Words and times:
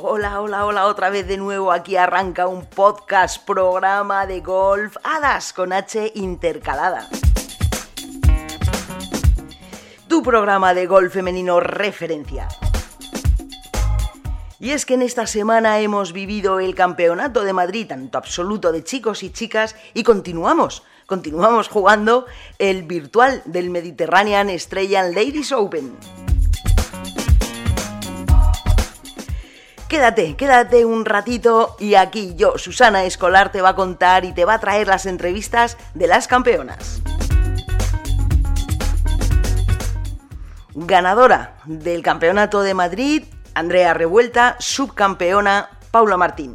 Hola, 0.00 0.40
hola, 0.40 0.64
hola, 0.64 0.86
otra 0.86 1.10
vez 1.10 1.26
de 1.26 1.36
nuevo 1.36 1.72
aquí 1.72 1.96
arranca 1.96 2.46
un 2.46 2.66
podcast 2.66 3.44
programa 3.44 4.26
de 4.26 4.40
golf 4.40 4.96
Hadas 5.02 5.52
con 5.52 5.72
H 5.72 6.12
intercalada. 6.14 7.08
Tu 10.06 10.22
programa 10.22 10.72
de 10.72 10.86
golf 10.86 11.12
femenino 11.12 11.58
referencia. 11.58 12.46
Y 14.60 14.70
es 14.70 14.86
que 14.86 14.94
en 14.94 15.02
esta 15.02 15.26
semana 15.26 15.80
hemos 15.80 16.12
vivido 16.12 16.60
el 16.60 16.76
Campeonato 16.76 17.42
de 17.42 17.52
Madrid, 17.52 17.88
tanto 17.88 18.18
absoluto 18.18 18.70
de 18.70 18.84
chicos 18.84 19.24
y 19.24 19.30
chicas, 19.30 19.74
y 19.94 20.04
continuamos, 20.04 20.84
continuamos 21.06 21.66
jugando 21.66 22.26
el 22.60 22.84
virtual 22.84 23.42
del 23.46 23.70
Mediterranean 23.70 24.48
Estrellan 24.48 25.12
Ladies 25.12 25.50
Open. 25.50 25.96
Quédate, 29.88 30.36
quédate 30.36 30.84
un 30.84 31.06
ratito 31.06 31.74
y 31.78 31.94
aquí 31.94 32.34
yo, 32.36 32.58
Susana 32.58 33.04
Escolar, 33.04 33.50
te 33.50 33.62
va 33.62 33.70
a 33.70 33.74
contar 33.74 34.26
y 34.26 34.34
te 34.34 34.44
va 34.44 34.54
a 34.54 34.60
traer 34.60 34.86
las 34.86 35.06
entrevistas 35.06 35.78
de 35.94 36.06
las 36.06 36.28
campeonas. 36.28 37.00
Ganadora 40.74 41.56
del 41.64 42.02
Campeonato 42.02 42.60
de 42.60 42.74
Madrid, 42.74 43.24
Andrea 43.54 43.94
Revuelta, 43.94 44.56
subcampeona, 44.58 45.70
Paula 45.90 46.18
Martín. 46.18 46.54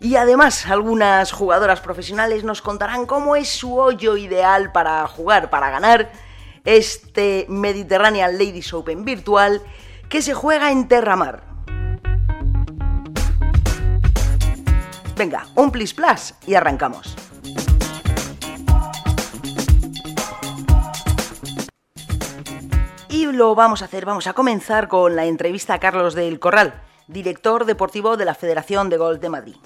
Y 0.00 0.16
además 0.16 0.66
algunas 0.66 1.30
jugadoras 1.30 1.80
profesionales 1.80 2.42
nos 2.42 2.60
contarán 2.60 3.06
cómo 3.06 3.36
es 3.36 3.48
su 3.48 3.78
hoyo 3.78 4.16
ideal 4.16 4.72
para 4.72 5.06
jugar, 5.06 5.48
para 5.48 5.70
ganar 5.70 6.10
este 6.64 7.46
Mediterranean 7.48 8.32
Ladies 8.32 8.74
Open 8.74 9.04
virtual 9.04 9.62
que 10.08 10.22
se 10.22 10.34
juega 10.34 10.70
en 10.70 10.88
Terramar. 10.88 11.42
Venga, 15.16 15.46
un 15.54 15.70
plis 15.70 15.94
plas 15.94 16.34
y 16.46 16.54
arrancamos. 16.54 17.16
Y 23.10 23.26
lo 23.26 23.54
vamos 23.54 23.82
a 23.82 23.86
hacer, 23.86 24.06
vamos 24.06 24.26
a 24.26 24.32
comenzar 24.32 24.88
con 24.88 25.16
la 25.16 25.26
entrevista 25.26 25.74
a 25.74 25.80
Carlos 25.80 26.14
del 26.14 26.38
Corral, 26.38 26.82
director 27.08 27.64
deportivo 27.64 28.16
de 28.16 28.24
la 28.24 28.34
Federación 28.34 28.90
de 28.90 28.96
Golf 28.96 29.20
de 29.20 29.28
Madrid. 29.28 29.56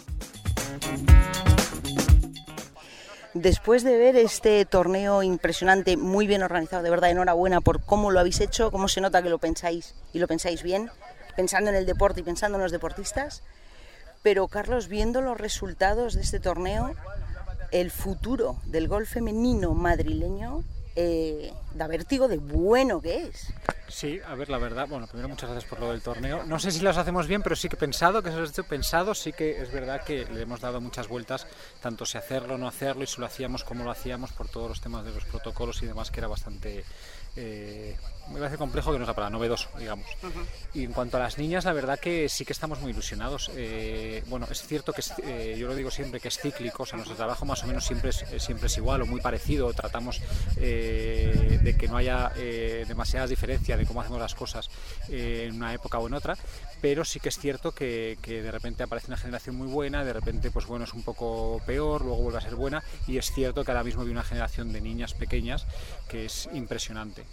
Después 3.34 3.82
de 3.82 3.96
ver 3.96 4.16
este 4.16 4.62
torneo 4.66 5.22
impresionante, 5.22 5.96
muy 5.96 6.26
bien 6.26 6.42
organizado, 6.42 6.82
de 6.82 6.90
verdad, 6.90 7.10
enhorabuena 7.10 7.62
por 7.62 7.82
cómo 7.82 8.10
lo 8.10 8.20
habéis 8.20 8.40
hecho, 8.40 8.70
cómo 8.70 8.88
se 8.88 9.00
nota 9.00 9.22
que 9.22 9.30
lo 9.30 9.38
pensáis 9.38 9.94
y 10.12 10.18
lo 10.18 10.28
pensáis 10.28 10.62
bien, 10.62 10.90
pensando 11.34 11.70
en 11.70 11.76
el 11.76 11.86
deporte 11.86 12.20
y 12.20 12.24
pensando 12.24 12.58
en 12.58 12.62
los 12.62 12.72
deportistas. 12.72 13.42
Pero 14.22 14.48
Carlos, 14.48 14.88
viendo 14.88 15.22
los 15.22 15.38
resultados 15.38 16.12
de 16.12 16.20
este 16.20 16.40
torneo, 16.40 16.94
el 17.70 17.90
futuro 17.90 18.58
del 18.66 18.86
golf 18.86 19.10
femenino 19.10 19.72
madrileño 19.72 20.62
eh, 20.94 21.54
da 21.74 21.86
vértigo 21.86 22.28
de 22.28 22.38
bueno 22.38 23.00
que 23.00 23.24
es. 23.24 23.52
Sí, 23.88 24.20
a 24.26 24.34
ver, 24.34 24.48
la 24.48 24.56
verdad, 24.56 24.88
bueno, 24.88 25.06
primero 25.06 25.28
muchas 25.28 25.50
gracias 25.50 25.68
por 25.68 25.78
lo 25.78 25.90
del 25.90 26.00
torneo. 26.00 26.44
No 26.44 26.58
sé 26.58 26.70
si 26.70 26.80
los 26.80 26.96
hacemos 26.96 27.26
bien, 27.26 27.42
pero 27.42 27.54
sí 27.54 27.68
que 27.68 27.76
pensado, 27.76 28.22
que 28.22 28.30
se 28.30 28.42
hecho 28.42 28.64
pensado, 28.64 29.14
sí 29.14 29.32
que 29.34 29.60
es 29.60 29.70
verdad 29.70 30.02
que 30.02 30.24
le 30.24 30.40
hemos 30.40 30.60
dado 30.60 30.80
muchas 30.80 31.08
vueltas, 31.08 31.46
tanto 31.82 32.06
si 32.06 32.16
hacerlo 32.16 32.54
o 32.54 32.58
no 32.58 32.66
hacerlo, 32.66 33.04
y 33.04 33.06
si 33.06 33.20
lo 33.20 33.26
hacíamos 33.26 33.64
como 33.64 33.84
lo 33.84 33.90
hacíamos, 33.90 34.32
por 34.32 34.48
todos 34.48 34.68
los 34.68 34.80
temas 34.80 35.04
de 35.04 35.12
los 35.12 35.24
protocolos 35.24 35.82
y 35.82 35.86
demás, 35.86 36.10
que 36.10 36.20
era 36.20 36.28
bastante 36.28 36.84
eh, 37.36 37.96
me 38.30 38.38
parece 38.38 38.56
complejo 38.56 38.92
que 38.92 38.98
no 38.98 39.04
sea 39.04 39.14
para 39.14 39.30
novedoso, 39.30 39.68
digamos. 39.78 40.06
Y 40.74 40.84
en 40.84 40.92
cuanto 40.92 41.16
a 41.16 41.20
las 41.20 41.38
niñas, 41.38 41.64
la 41.64 41.72
verdad 41.72 41.98
que 41.98 42.28
sí 42.28 42.44
que 42.44 42.52
estamos 42.52 42.80
muy 42.80 42.92
ilusionados. 42.92 43.50
Eh, 43.56 44.22
bueno, 44.26 44.46
es 44.50 44.62
cierto 44.62 44.92
que 44.92 45.02
eh, 45.24 45.56
yo 45.58 45.66
lo 45.66 45.74
digo 45.74 45.90
siempre 45.90 46.20
que 46.20 46.28
es 46.28 46.38
cíclico, 46.38 46.84
o 46.84 46.86
sea, 46.86 46.96
nuestro 46.96 47.16
trabajo 47.16 47.44
más 47.44 47.62
o 47.64 47.66
menos 47.66 47.84
siempre 47.84 48.10
es, 48.10 48.24
siempre 48.38 48.66
es 48.66 48.76
igual 48.76 49.02
o 49.02 49.06
muy 49.06 49.20
parecido. 49.20 49.72
Tratamos 49.72 50.20
eh, 50.56 51.58
de 51.62 51.76
que 51.76 51.88
no 51.88 51.96
haya 51.96 52.32
demasiadas 52.86 53.30
diferencias 53.30 53.78
de 53.78 53.86
cómo 53.86 54.00
hacemos 54.00 54.20
las 54.20 54.34
cosas 54.34 54.70
en 55.08 55.54
una 55.54 55.72
época 55.74 55.98
o 55.98 56.06
en 56.06 56.14
otra, 56.14 56.36
pero 56.80 57.04
sí 57.04 57.20
que 57.20 57.28
es 57.28 57.38
cierto 57.38 57.72
que, 57.72 58.18
que, 58.22 58.42
de 58.42 58.50
repente 58.50 58.82
aparece 58.82 59.08
una 59.08 59.16
generación 59.16 59.56
muy 59.56 59.68
buena, 59.68 60.04
de 60.04 60.12
repente, 60.12 60.50
pues 60.50 60.66
bueno, 60.66 60.84
es 60.84 60.94
un 60.94 61.02
poco 61.02 61.60
peor, 61.66 62.02
luego 62.02 62.22
vuelve 62.22 62.38
a 62.38 62.42
ser 62.42 62.54
buena, 62.54 62.82
y 63.06 63.18
es 63.18 63.30
cierto 63.30 63.64
que 63.64 63.70
ahora 63.70 63.84
mismo 63.84 64.02
hay 64.02 64.08
una 64.08 64.24
generación 64.24 64.72
de 64.72 64.80
niñas 64.80 65.14
pequeñas 65.14 65.66
que 66.08 66.26
es 66.26 66.48
impresionante 66.52 67.24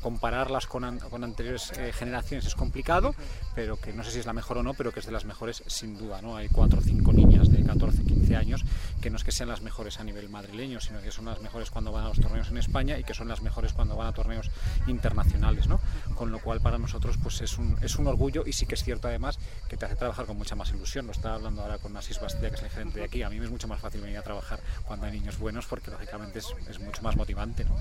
compararlas 0.00 0.66
con, 0.66 0.98
con 0.98 1.24
anteriores 1.24 1.72
eh, 1.76 1.92
generaciones 1.92 2.46
es 2.46 2.54
complicado, 2.54 3.14
pero 3.54 3.78
que 3.78 3.92
no 3.92 4.04
sé 4.04 4.10
si 4.10 4.18
es 4.20 4.26
la 4.26 4.32
mejor 4.32 4.58
o 4.58 4.62
no, 4.62 4.74
pero 4.74 4.92
que 4.92 5.00
es 5.00 5.06
de 5.06 5.12
las 5.12 5.24
mejores 5.24 5.62
sin 5.66 5.96
duda. 5.96 6.22
¿no? 6.22 6.36
Hay 6.36 6.48
cuatro 6.48 6.78
o 6.78 6.82
cinco 6.82 7.12
niñas 7.12 7.48
de 7.50 7.62
14, 7.62 8.04
15 8.04 8.17
años 8.36 8.64
que 9.00 9.10
no 9.10 9.16
es 9.16 9.24
que 9.24 9.32
sean 9.32 9.48
las 9.48 9.62
mejores 9.62 10.00
a 10.00 10.04
nivel 10.04 10.28
madrileño, 10.28 10.80
sino 10.80 11.00
que 11.00 11.10
son 11.10 11.26
las 11.26 11.40
mejores 11.40 11.70
cuando 11.70 11.92
van 11.92 12.04
a 12.04 12.08
los 12.08 12.20
torneos 12.20 12.48
en 12.50 12.58
España 12.58 12.98
y 12.98 13.04
que 13.04 13.14
son 13.14 13.28
las 13.28 13.42
mejores 13.42 13.72
cuando 13.72 13.96
van 13.96 14.08
a 14.08 14.12
torneos 14.12 14.50
internacionales. 14.86 15.66
¿no? 15.66 15.80
Con 16.14 16.30
lo 16.30 16.40
cual 16.40 16.60
para 16.60 16.78
nosotros 16.78 17.16
pues 17.22 17.40
es 17.40 17.58
un, 17.58 17.76
es 17.82 17.96
un 17.96 18.06
orgullo 18.06 18.44
y 18.46 18.52
sí 18.52 18.66
que 18.66 18.74
es 18.74 18.84
cierto 18.84 19.08
además 19.08 19.38
que 19.68 19.76
te 19.76 19.86
hace 19.86 19.96
trabajar 19.96 20.26
con 20.26 20.36
mucha 20.36 20.54
más 20.54 20.70
ilusión. 20.70 21.06
Lo 21.06 21.12
estaba 21.12 21.36
hablando 21.36 21.62
ahora 21.62 21.78
con 21.78 21.96
Asís 21.96 22.20
Bastilla, 22.20 22.50
que 22.50 22.56
es 22.56 22.62
el 22.62 22.70
gerente 22.70 22.98
de 22.98 23.04
aquí. 23.04 23.22
A 23.22 23.30
mí 23.30 23.38
me 23.38 23.44
es 23.44 23.50
mucho 23.50 23.68
más 23.68 23.80
fácil 23.80 24.00
venir 24.00 24.18
a 24.18 24.22
trabajar 24.22 24.60
cuando 24.86 25.06
hay 25.06 25.12
niños 25.12 25.38
buenos 25.38 25.66
porque 25.66 25.90
lógicamente 25.90 26.40
es, 26.40 26.46
es 26.68 26.80
mucho 26.80 27.02
más 27.02 27.16
motivante. 27.16 27.64
¿no? 27.64 27.76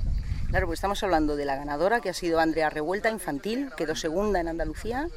Claro, 0.50 0.68
pues 0.68 0.78
estamos 0.78 1.02
hablando 1.04 1.36
de 1.36 1.46
la 1.46 1.56
ganadora 1.56 2.00
que 2.00 2.10
ha 2.10 2.14
sido 2.14 2.40
Andrea 2.40 2.70
Revuelta, 2.70 3.10
infantil, 3.10 3.72
quedó 3.76 3.96
segunda 3.96 4.40
en 4.40 4.48
Andalucía. 4.48 5.08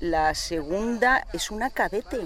La 0.00 0.34
segunda 0.34 1.26
es 1.32 1.50
una 1.50 1.70
cadete. 1.70 2.20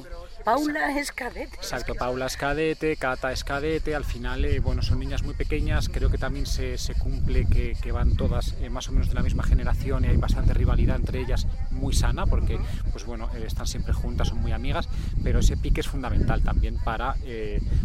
Paula 0.44 0.98
es 0.98 1.12
cadete. 1.12 1.56
Exacto, 1.56 1.94
Paula 1.94 2.26
es 2.26 2.36
cadete, 2.36 2.96
Cata 2.96 3.32
es 3.32 3.44
cadete, 3.44 3.94
al 3.94 4.04
final, 4.04 4.44
eh, 4.44 4.60
bueno, 4.60 4.82
son 4.82 4.98
niñas 4.98 5.22
muy 5.22 5.34
pequeñas, 5.34 5.88
creo 5.88 6.10
que 6.10 6.18
también 6.18 6.46
se, 6.46 6.78
se 6.78 6.94
cumple 6.94 7.46
que, 7.46 7.76
que, 7.80 7.92
van 7.92 8.16
todas 8.16 8.54
eh, 8.60 8.70
más 8.70 8.88
o 8.88 8.92
menos 8.92 9.08
de 9.08 9.14
la 9.14 9.22
misma 9.22 9.42
generación 9.42 10.04
y 10.04 10.08
hay 10.08 10.16
bastante 10.16 10.54
rivalidad 10.54 10.96
entre 10.96 11.20
ellas, 11.20 11.46
muy 11.70 11.92
sana, 11.92 12.26
porque, 12.26 12.58
pues 12.92 13.04
bueno, 13.04 13.28
eh, 13.34 13.44
están 13.46 13.66
siempre 13.66 13.92
juntas, 13.92 14.28
son 14.28 14.38
muy 14.38 14.52
amigas, 14.52 14.88
pero 15.22 15.40
ese 15.40 15.56
pique 15.56 15.80
es 15.80 15.88
fundamental 15.88 16.42
también 16.42 16.78
para, 16.82 17.16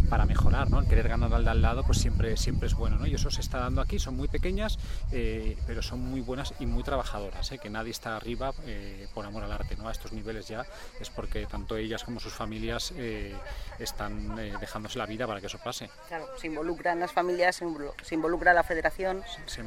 para 0.10 0.26
mejorar, 0.26 0.70
¿no? 0.70 0.80
El 0.80 0.88
querer 0.88 1.08
ganar 1.08 1.34
al 1.34 1.44
de 1.44 1.52
al 1.52 1.62
lado, 1.62 1.84
pues 1.84 1.98
siempre, 1.98 2.38
siempre 2.38 2.68
es 2.68 2.76
bueno, 2.76 2.98
¿no? 2.98 3.08
Y 3.08 3.14
eso 3.14 3.30
se 3.30 3.42
está 3.42 3.60
dando 3.60 3.82
aquí, 3.82 4.00
son 4.00 4.16
muy 4.16 4.28
pequeñas, 4.28 4.78
pero 5.10 5.82
son 5.82 6.00
muy 6.00 6.22
buenas 6.22 6.54
y 6.60 6.66
muy 6.66 6.84
trabajadoras, 6.84 7.52
que 7.62 7.70
nadie 7.70 7.92
está 7.92 8.16
arriba 8.16 8.54
por 9.14 9.26
amor 9.26 9.44
al 9.44 9.52
arte, 9.52 9.76
¿no? 9.76 9.88
A 9.88 9.92
estos 9.92 10.14
niveles 10.14 10.48
ya 10.48 10.66
es 11.00 11.10
porque 11.10 11.46
tanto 11.46 11.78
ellas 11.78 12.04
como 12.04 12.20
sus 12.20 12.34
familias 12.34 12.43
familias 12.44 12.94
eh, 12.98 13.34
están 13.80 14.38
eh, 14.38 14.54
dejándose 14.60 15.00
la 15.00 15.06
vida 15.06 15.26
para 15.26 15.40
que 15.40 15.48
eso 15.48 15.58
pase. 15.64 15.90
Claro, 16.10 16.28
se 16.38 16.48
involucran 16.48 17.00
las 17.00 17.14
familias, 17.14 17.56
se 17.56 18.16
involucra 18.16 18.54
la 18.54 18.64
federación, 18.64 19.24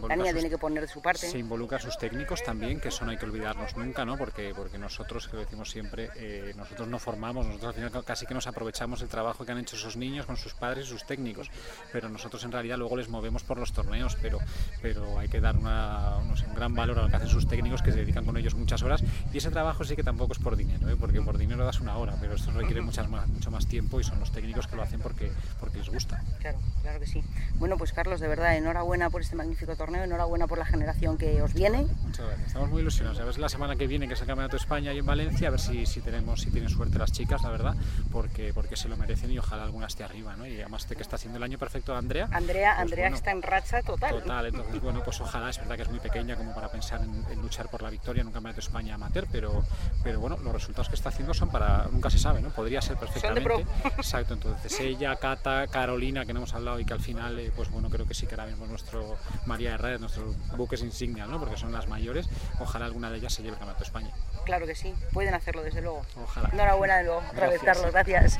la 0.06 0.16
niña 0.16 0.32
tiene 0.34 0.50
que 0.50 0.58
poner 0.58 0.82
de 0.82 0.88
su 0.88 1.00
parte. 1.00 1.26
Se 1.26 1.38
involucra 1.38 1.78
a 1.78 1.80
sus 1.80 1.96
técnicos 1.96 2.42
también, 2.42 2.78
que 2.78 2.88
eso 2.88 3.06
no 3.06 3.12
hay 3.12 3.16
que 3.16 3.24
olvidarnos 3.24 3.74
nunca, 3.78 4.04
¿no? 4.04 4.18
porque, 4.18 4.52
porque 4.54 4.76
nosotros, 4.76 5.26
que 5.28 5.36
lo 5.36 5.42
decimos 5.42 5.70
siempre, 5.70 6.10
eh, 6.16 6.52
nosotros 6.54 6.86
no 6.88 6.98
formamos, 6.98 7.46
nosotros 7.46 7.68
al 7.68 7.74
final 7.74 8.04
casi 8.04 8.26
que 8.26 8.34
nos 8.34 8.46
aprovechamos 8.46 9.00
del 9.00 9.08
trabajo 9.08 9.46
que 9.46 9.52
han 9.52 9.58
hecho 9.58 9.76
esos 9.76 9.96
niños 9.96 10.26
con 10.26 10.36
sus 10.36 10.52
padres 10.52 10.86
y 10.86 10.88
sus 10.90 11.06
técnicos, 11.06 11.50
pero 11.92 12.10
nosotros 12.10 12.44
en 12.44 12.52
realidad 12.52 12.76
luego 12.76 12.96
les 12.96 13.08
movemos 13.08 13.42
por 13.42 13.58
los 13.58 13.72
torneos, 13.72 14.18
pero, 14.20 14.38
pero 14.82 15.18
hay 15.18 15.28
que 15.28 15.40
dar 15.40 15.56
una, 15.56 16.18
un 16.18 16.54
gran 16.54 16.74
valor 16.74 16.98
a 16.98 17.02
lo 17.04 17.08
que 17.08 17.16
hacen 17.16 17.28
sus 17.28 17.48
técnicos, 17.48 17.80
que 17.80 17.92
se 17.92 17.98
dedican 17.98 18.26
con 18.26 18.36
ellos 18.36 18.54
muchas 18.54 18.82
horas, 18.82 19.02
y 19.32 19.38
ese 19.38 19.50
trabajo 19.50 19.84
sí 19.84 19.96
que 19.96 20.02
tampoco 20.02 20.34
es 20.34 20.38
por 20.38 20.56
dinero, 20.56 20.86
porque 20.98 21.20
por 21.22 21.38
dinero 21.38 21.64
das 21.64 21.80
una 21.80 21.96
hora, 21.96 22.16
pero 22.20 22.34
esto 22.34 22.52
requiere 22.66 22.82
muchas 22.82 23.08
más, 23.08 23.28
mucho 23.28 23.50
más 23.50 23.66
tiempo 23.66 24.00
y 24.00 24.04
son 24.04 24.18
los 24.18 24.32
técnicos 24.32 24.66
que 24.66 24.74
lo 24.74 24.82
hacen 24.82 24.98
porque, 25.00 25.30
porque 25.60 25.78
les 25.78 25.88
gusta. 25.88 26.20
Claro, 26.40 26.58
claro 26.82 26.98
que 26.98 27.06
sí. 27.06 27.22
Bueno, 27.54 27.76
pues 27.78 27.92
Carlos, 27.92 28.18
de 28.18 28.26
verdad, 28.26 28.56
enhorabuena 28.56 29.08
por 29.08 29.22
este 29.22 29.36
magnífico 29.36 29.76
torneo, 29.76 30.02
enhorabuena 30.02 30.48
por 30.48 30.58
la 30.58 30.66
generación 30.66 31.16
que 31.16 31.40
os 31.42 31.54
viene. 31.54 31.86
Muchas 32.02 32.26
gracias, 32.26 32.48
estamos 32.48 32.70
muy 32.70 32.82
ilusionados. 32.82 33.20
A 33.20 33.24
ver 33.24 33.34
si 33.34 33.40
la 33.40 33.48
semana 33.48 33.76
que 33.76 33.86
viene, 33.86 34.08
que 34.08 34.14
es 34.14 34.20
el 34.20 34.26
Campeonato 34.26 34.56
de 34.56 34.62
España 34.62 34.92
y 34.92 34.98
en 34.98 35.06
Valencia, 35.06 35.46
a 35.46 35.50
ver 35.52 35.60
si, 35.60 35.86
si, 35.86 36.00
tenemos, 36.00 36.40
si 36.40 36.50
tienen 36.50 36.68
suerte 36.68 36.98
las 36.98 37.12
chicas, 37.12 37.42
la 37.42 37.50
verdad, 37.50 37.76
porque, 38.10 38.52
porque 38.52 38.76
se 38.76 38.88
lo 38.88 38.96
merecen 38.96 39.30
y 39.30 39.38
ojalá 39.38 39.62
alguna 39.62 39.86
esté 39.86 40.02
arriba, 40.02 40.34
¿no? 40.34 40.44
Y 40.46 40.60
además 40.60 40.88
de 40.88 40.96
que 40.96 41.02
está 41.02 41.16
haciendo 41.16 41.36
el 41.36 41.44
año 41.44 41.58
perfecto 41.58 41.94
Andrea. 41.94 42.28
Andrea, 42.32 42.72
pues 42.74 42.82
Andrea 42.82 43.08
está 43.08 43.30
en 43.30 43.42
racha 43.42 43.82
total. 43.82 44.10
Total, 44.22 44.46
entonces 44.46 44.80
bueno, 44.80 45.02
pues 45.04 45.20
ojalá, 45.20 45.50
es 45.50 45.58
verdad 45.58 45.76
que 45.76 45.82
es 45.82 45.90
muy 45.90 46.00
pequeña 46.00 46.34
como 46.34 46.52
para 46.52 46.68
pensar 46.68 47.00
en, 47.00 47.24
en 47.30 47.40
luchar 47.40 47.68
por 47.68 47.82
la 47.82 47.90
victoria 47.90 48.22
en 48.22 48.26
un 48.26 48.32
Campeonato 48.32 48.60
de 48.60 48.66
España 48.66 48.94
amateur, 48.96 49.28
pero, 49.30 49.64
pero 50.02 50.18
bueno, 50.18 50.36
los 50.42 50.52
resultados 50.52 50.88
que 50.88 50.96
está 50.96 51.10
haciendo 51.10 51.32
son 51.32 51.50
para, 51.50 51.86
nunca 51.92 52.10
se 52.10 52.18
sabe, 52.18 52.40
¿no? 52.40 52.50
Podría 52.56 52.80
ser 52.80 52.96
perfectamente. 52.96 53.66
Exacto, 53.96 54.34
entonces 54.34 54.80
ella, 54.80 55.14
Cata, 55.16 55.66
Carolina, 55.66 56.24
que 56.24 56.32
no 56.32 56.40
hemos 56.40 56.54
hablado 56.54 56.80
y 56.80 56.84
que 56.84 56.94
al 56.94 57.00
final, 57.00 57.38
eh, 57.38 57.52
pues 57.54 57.70
bueno, 57.70 57.90
creo 57.90 58.06
que 58.06 58.14
sí 58.14 58.26
que 58.26 58.34
ahora 58.34 58.46
mismo 58.46 58.66
nuestro 58.66 59.16
María 59.44 59.74
Herrera, 59.74 59.98
nuestros 59.98 60.34
buques 60.56 60.82
insignia, 60.82 61.26
¿no? 61.26 61.38
Porque 61.38 61.56
son 61.56 61.72
las 61.72 61.86
mayores. 61.86 62.28
Ojalá 62.58 62.86
alguna 62.86 63.10
de 63.10 63.18
ellas 63.18 63.34
se 63.34 63.42
lleve 63.42 63.54
el 63.54 63.58
Campeonato 63.58 63.80
de 63.80 63.86
España. 63.86 64.10
Claro 64.44 64.66
que 64.66 64.74
sí, 64.74 64.94
pueden 65.12 65.34
hacerlo 65.34 65.62
desde 65.62 65.82
luego. 65.82 66.02
Ojalá. 66.22 66.48
Enhorabuena 66.52 66.96
de 66.96 67.04
nuevo, 67.04 67.22
otra 67.30 67.48
vez, 67.48 67.60
Carlos, 67.62 67.92
gracias. 67.92 68.38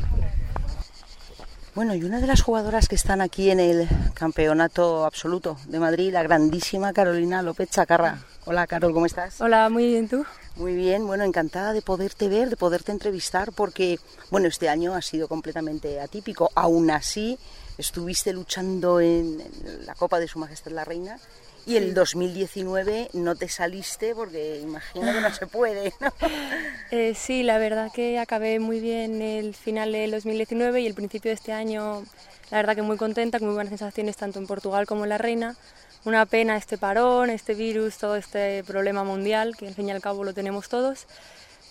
Bueno, 1.75 1.95
y 1.95 2.05
una 2.05 2.21
de 2.21 2.27
las 2.27 2.41
jugadoras 2.41 2.89
que 2.89 2.95
están 2.95 3.21
aquí 3.21 3.51
en 3.51 3.61
el 3.61 3.87
Campeonato 4.15 5.05
Absoluto 5.05 5.59
de 5.67 5.79
Madrid, 5.79 6.11
la 6.11 6.23
grandísima 6.23 6.95
Carolina 6.95 7.43
López 7.43 7.69
Chacarra. 7.69 8.17
Hola 8.49 8.69
Carol, 8.69 8.93
¿cómo 8.93 9.07
estás? 9.07 9.41
Hola, 9.41 9.69
muy 9.71 9.89
bien, 9.89 10.09
¿tú? 10.09 10.25
Muy 10.55 10.77
bien, 10.77 11.05
bueno, 11.05 11.25
encantada 11.25 11.73
de 11.73 11.83
poderte 11.83 12.29
ver, 12.29 12.49
de 12.49 12.57
poderte 12.57 12.93
entrevistar, 12.93 13.51
porque, 13.51 13.99
bueno, 14.31 14.47
este 14.47 14.69
año 14.69 14.95
ha 14.95 15.03
sido 15.03 15.27
completamente 15.27 16.01
atípico. 16.01 16.53
Aún 16.55 16.93
así, 16.93 17.41
estuviste 17.77 18.33
luchando 18.33 19.01
en, 19.01 19.43
la 19.85 19.97
Copa 19.97 20.21
de 20.21 20.29
Su 20.29 20.39
Majestad 20.39 20.71
la 20.71 20.85
Reina 20.85 21.19
y 21.67 21.75
el 21.75 21.93
2019 21.93 23.11
no 23.15 23.35
te 23.35 23.49
saliste 23.49 24.15
porque 24.15 24.61
imagino 24.61 25.13
que 25.13 25.21
no 25.21 25.35
se 25.35 25.49
puede, 25.49 25.93
¿no? 26.01 26.13
Eh, 26.93 27.15
sí, 27.17 27.43
la 27.43 27.59
verdad 27.59 27.91
que 27.93 28.21
acabé 28.21 28.61
muy 28.61 28.79
bien 28.79 29.23
el 29.23 29.57
final 29.57 29.91
del 29.91 30.13
2019 30.13 30.83
y 30.83 30.87
el 30.87 30.95
principio 30.95 31.31
de 31.31 31.35
este 31.35 31.53
año, 31.53 32.05
la 32.53 32.59
verdad 32.59 32.77
que 32.77 32.83
muy 32.83 32.97
contenta, 32.97 33.41
con 33.41 33.49
muy 33.49 33.57
buenas 33.57 33.71
sensaciones 33.71 34.17
tanto 34.17 34.39
en 34.39 34.47
Portugal 34.47 34.87
como 34.87 35.03
en 35.03 35.09
la 35.09 35.19
Reina. 35.19 35.57
Una 36.07 36.25
pena 36.25 36.57
este 36.57 36.79
parón, 36.79 37.31
este 37.31 37.55
virus, 37.55 37.99
todo 37.99 38.15
este 38.15 38.63
problema 38.63 39.03
mundial, 39.03 39.57
que 39.57 39.67
al 39.67 39.75
fin 39.75 39.89
y 39.89 39.91
al 39.91 40.01
cabo 40.01 40.23
lo 40.23 40.33
tenemos 40.33 40.69
todos. 40.69 41.09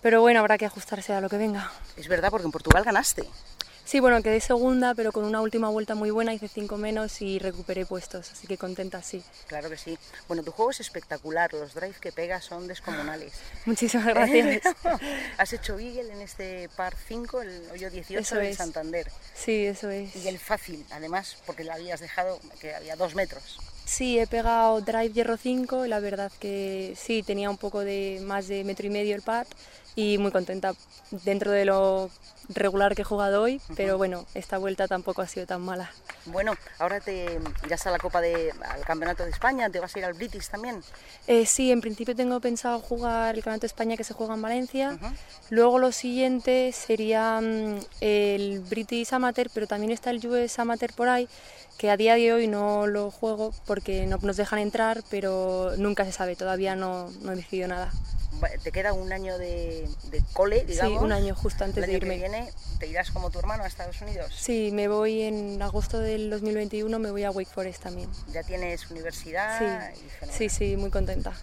Pero 0.01 0.19
bueno, 0.19 0.41
habrá 0.41 0.57
que 0.57 0.65
ajustarse 0.65 1.13
a 1.13 1.21
lo 1.21 1.29
que 1.29 1.37
venga. 1.37 1.71
Es 1.95 2.09
verdad, 2.09 2.31
porque 2.31 2.43
en 2.43 2.51
Portugal 2.51 2.83
ganaste. 2.83 3.23
Sí, 3.85 4.01
bueno, 4.01 4.21
quedé 4.21 4.41
segunda, 4.41 4.93
pero 4.93 5.13
con 5.13 5.23
una 5.23 5.39
última 5.39 5.69
vuelta 5.69 5.95
muy 5.95 6.11
buena, 6.11 6.33
hice 6.33 6.49
cinco 6.49 6.75
menos 6.75 7.21
y 7.21 7.39
recuperé 7.39 7.85
puestos, 7.85 8.29
así 8.33 8.45
que 8.45 8.57
contenta, 8.57 9.01
sí. 9.01 9.23
Claro 9.47 9.69
que 9.69 9.77
sí. 9.77 9.97
Bueno, 10.27 10.43
tu 10.43 10.51
juego 10.51 10.71
es 10.71 10.81
espectacular, 10.81 11.53
los 11.53 11.73
drives 11.73 11.99
que 11.99 12.11
pegas 12.11 12.43
son 12.43 12.67
descomunales. 12.67 13.31
Muchísimas 13.65 14.07
gracias. 14.07 14.63
Has 15.37 15.53
hecho 15.53 15.77
Beagle 15.77 16.11
en 16.11 16.19
este 16.19 16.67
par 16.75 16.93
5, 17.07 17.41
el 17.41 17.71
hoyo 17.71 17.89
18 17.89 18.35
de 18.35 18.53
Santander. 18.53 19.09
Sí, 19.33 19.65
eso 19.65 19.89
es. 19.89 20.13
Y 20.13 20.27
el 20.27 20.39
fácil, 20.39 20.85
además, 20.91 21.37
porque 21.45 21.63
lo 21.63 21.71
habías 21.71 22.01
dejado, 22.01 22.37
que 22.59 22.75
había 22.75 22.97
dos 22.97 23.15
metros. 23.15 23.59
Sí, 23.85 24.17
he 24.19 24.25
pegado 24.27 24.81
drive 24.81 25.11
hierro 25.13 25.37
5 25.37 25.85
y 25.85 25.89
la 25.89 25.99
verdad 25.99 26.31
que 26.39 26.93
sí, 26.97 27.21
tenía 27.23 27.49
un 27.51 27.57
poco 27.57 27.81
de 27.81 28.19
más 28.23 28.47
de 28.47 28.63
metro 28.63 28.87
y 28.87 28.89
medio 28.89 29.15
el 29.15 29.21
pad 29.21 29.45
y 29.95 30.17
muy 30.17 30.31
contenta 30.31 30.73
dentro 31.11 31.51
de 31.51 31.65
lo 31.65 32.09
regular 32.49 32.95
que 32.95 33.01
he 33.01 33.05
jugado 33.05 33.41
hoy, 33.41 33.61
pero 33.75 33.97
bueno, 33.97 34.25
esta 34.33 34.57
vuelta 34.57 34.87
tampoco 34.87 35.21
ha 35.21 35.27
sido 35.27 35.45
tan 35.45 35.61
mala. 35.61 35.91
Bueno, 36.25 36.53
ahora 36.79 36.99
te 36.99 37.39
irás 37.65 37.85
a 37.87 37.91
la 37.91 37.97
Copa 37.97 38.21
de, 38.21 38.51
al 38.67 38.83
Campeonato 38.83 39.23
de 39.23 39.29
España, 39.29 39.69
¿te 39.69 39.79
vas 39.79 39.95
a 39.95 39.99
ir 39.99 40.05
al 40.05 40.13
British 40.13 40.49
también? 40.49 40.83
Eh, 41.27 41.45
sí, 41.45 41.71
en 41.71 41.81
principio 41.81 42.15
tengo 42.15 42.39
pensado 42.39 42.79
jugar 42.79 43.35
el 43.35 43.41
Campeonato 43.41 43.61
de 43.61 43.67
España 43.67 43.97
que 43.97 44.03
se 44.03 44.13
juega 44.13 44.33
en 44.35 44.41
Valencia. 44.41 44.97
Luego 45.49 45.79
lo 45.79 45.91
siguiente 45.91 46.71
sería 46.71 47.39
mm, 47.41 47.79
el 48.01 48.59
British 48.61 49.13
Amateur, 49.13 49.49
pero 49.53 49.67
también 49.67 49.91
está 49.91 50.09
el 50.11 50.25
US 50.27 50.59
Amateur 50.59 50.93
por 50.93 51.09
ahí, 51.09 51.27
que 51.77 51.89
a 51.89 51.97
día 51.97 52.15
de 52.15 52.33
hoy 52.33 52.47
no 52.47 52.87
lo 52.87 53.11
juego 53.11 53.53
porque 53.65 54.05
no 54.05 54.17
nos 54.21 54.37
dejan 54.37 54.59
entrar, 54.59 55.03
pero 55.09 55.73
nunca 55.77 56.05
se 56.05 56.11
sabe, 56.11 56.35
todavía 56.35 56.75
no, 56.75 57.11
no 57.21 57.31
he 57.31 57.35
decidido 57.35 57.67
nada 57.67 57.91
te 58.63 58.71
queda 58.71 58.93
un 58.93 59.11
año 59.11 59.37
de, 59.37 59.87
cole, 60.33 60.65
digamos. 60.65 60.99
Sí, 60.99 61.05
un 61.05 61.11
año 61.11 61.35
justo 61.35 61.63
antes 61.63 61.83
el 61.83 61.89
año 61.89 61.91
de 61.91 61.97
irme. 61.97 62.15
Que 62.15 62.29
viene, 62.29 62.51
¿Te 62.79 62.87
irás 62.87 63.11
como 63.11 63.29
tu 63.29 63.39
hermano 63.39 63.63
a 63.63 63.67
Estados 63.67 64.01
Unidos? 64.01 64.33
Sí, 64.35 64.69
me 64.73 64.87
voy 64.87 65.21
en 65.21 65.61
agosto 65.61 65.99
del 65.99 66.29
2021, 66.29 66.99
me 66.99 67.11
voy 67.11 67.23
a 67.23 67.31
Wake 67.31 67.49
Forest 67.49 67.83
también. 67.83 68.09
¿Ya 68.31 68.43
tienes 68.43 68.89
universidad? 68.91 69.91
Sí, 70.21 70.29
sí, 70.31 70.49
sí, 70.49 70.77
muy 70.77 70.89
contenta. 70.89 71.33